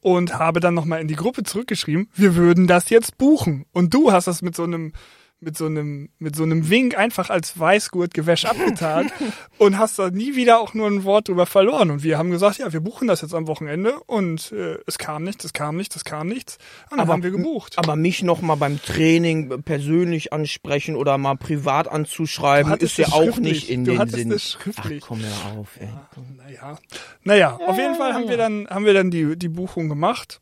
[0.00, 3.66] und habe dann nochmal in die Gruppe zurückgeschrieben, wir würden das jetzt buchen.
[3.72, 4.92] Und du hast das mit so einem
[5.38, 9.10] mit so einem mit so einem Wink einfach als Weißgurtgewäsch abgetan
[9.58, 12.58] und hast da nie wieder auch nur ein Wort drüber verloren und wir haben gesagt,
[12.58, 15.94] ja, wir buchen das jetzt am Wochenende und äh, es kam nichts, es kam nichts,
[15.96, 16.56] es kam nichts.
[16.84, 17.78] Und dann aber, haben wir gebucht.
[17.78, 23.38] Aber mich noch mal beim Training persönlich ansprechen oder mal privat anzuschreiben ist ja auch
[23.38, 24.30] nicht in du den Sinn.
[24.30, 25.02] Das schriftlich.
[25.04, 25.88] Ach, komm mir auf, ey.
[25.88, 26.78] Ja, naja.
[27.24, 30.40] Naja, ja, auf jeden Fall haben wir dann haben wir dann die die Buchung gemacht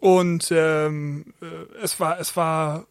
[0.00, 1.46] und ähm, äh,
[1.82, 2.86] es war es war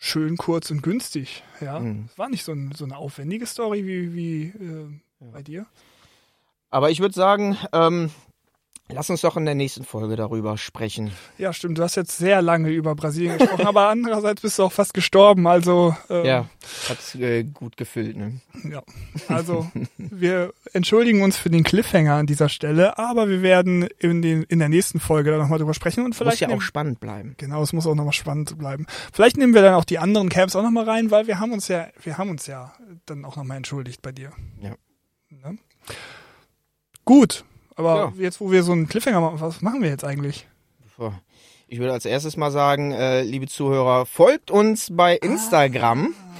[0.00, 1.44] schön, kurz und günstig.
[1.60, 2.08] Ja, mhm.
[2.16, 4.88] war nicht so, ein, so, eine aufwendige Story wie, wie äh,
[5.20, 5.30] ja.
[5.30, 5.66] bei dir.
[6.70, 8.10] Aber ich würde sagen, ähm,
[8.92, 11.12] Lass uns doch in der nächsten Folge darüber sprechen.
[11.38, 11.78] Ja, stimmt.
[11.78, 15.46] Du hast jetzt sehr lange über Brasilien gesprochen, aber andererseits bist du auch fast gestorben.
[15.46, 16.46] Also ähm, ja,
[16.88, 18.16] hat äh, gut gefüllt.
[18.16, 18.40] Ne?
[18.70, 18.82] Ja,
[19.28, 24.42] also wir entschuldigen uns für den Cliffhanger an dieser Stelle, aber wir werden in, den,
[24.44, 27.00] in der nächsten Folge dann nochmal drüber sprechen und vielleicht muss ja nehmen, auch spannend
[27.00, 27.34] bleiben.
[27.38, 28.86] Genau, es muss auch nochmal spannend bleiben.
[29.12, 31.68] Vielleicht nehmen wir dann auch die anderen Camps auch nochmal rein, weil wir haben uns
[31.68, 32.72] ja, wir haben uns ja
[33.06, 34.32] dann auch nochmal entschuldigt bei dir.
[34.60, 34.74] Ja.
[35.30, 35.58] Ne?
[37.04, 37.44] Gut,
[37.80, 38.22] aber ja.
[38.22, 40.46] jetzt, wo wir so einen Cliffhanger machen, was machen wir jetzt eigentlich?
[41.66, 46.14] Ich würde als erstes mal sagen, äh, liebe Zuhörer, folgt uns bei Instagram.
[46.14, 46.30] Ah.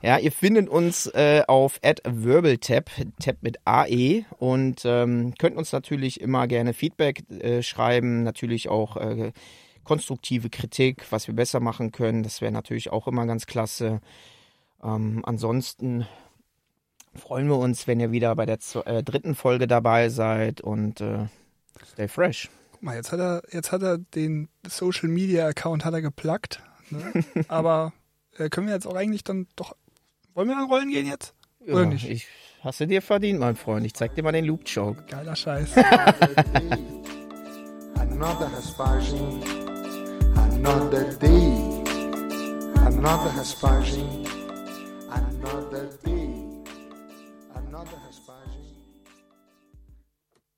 [0.00, 6.20] Ja, ihr findet uns äh, auf @wirbeltap, Tap mit AE und ähm, könnt uns natürlich
[6.20, 9.32] immer gerne Feedback äh, schreiben, natürlich auch äh,
[9.82, 12.22] konstruktive Kritik, was wir besser machen können.
[12.22, 14.00] Das wäre natürlich auch immer ganz klasse.
[14.82, 16.06] Ähm, ansonsten
[17.14, 21.26] freuen wir uns, wenn ihr wieder bei der äh, dritten Folge dabei seid und äh,
[21.92, 22.48] stay fresh.
[22.72, 26.62] Guck mal, jetzt hat er, jetzt hat er den Social Media Account hat er geplagt.
[26.90, 27.24] Ne?
[27.48, 27.92] Aber
[28.36, 29.74] äh, können wir jetzt auch eigentlich dann doch.
[30.34, 31.34] Wollen wir an Rollen gehen jetzt?
[31.64, 32.08] Ja, Oder nicht?
[32.08, 32.26] Ich
[32.60, 33.84] hast du dir verdient, mein Freund.
[33.84, 35.04] Ich zeig dir mal den Loop Joke.
[35.08, 35.70] Geiler Scheiß.
[38.20, 39.42] Another Hespagin,
[40.34, 41.84] another day,
[42.84, 44.26] another Hespagin,
[45.08, 46.17] another day.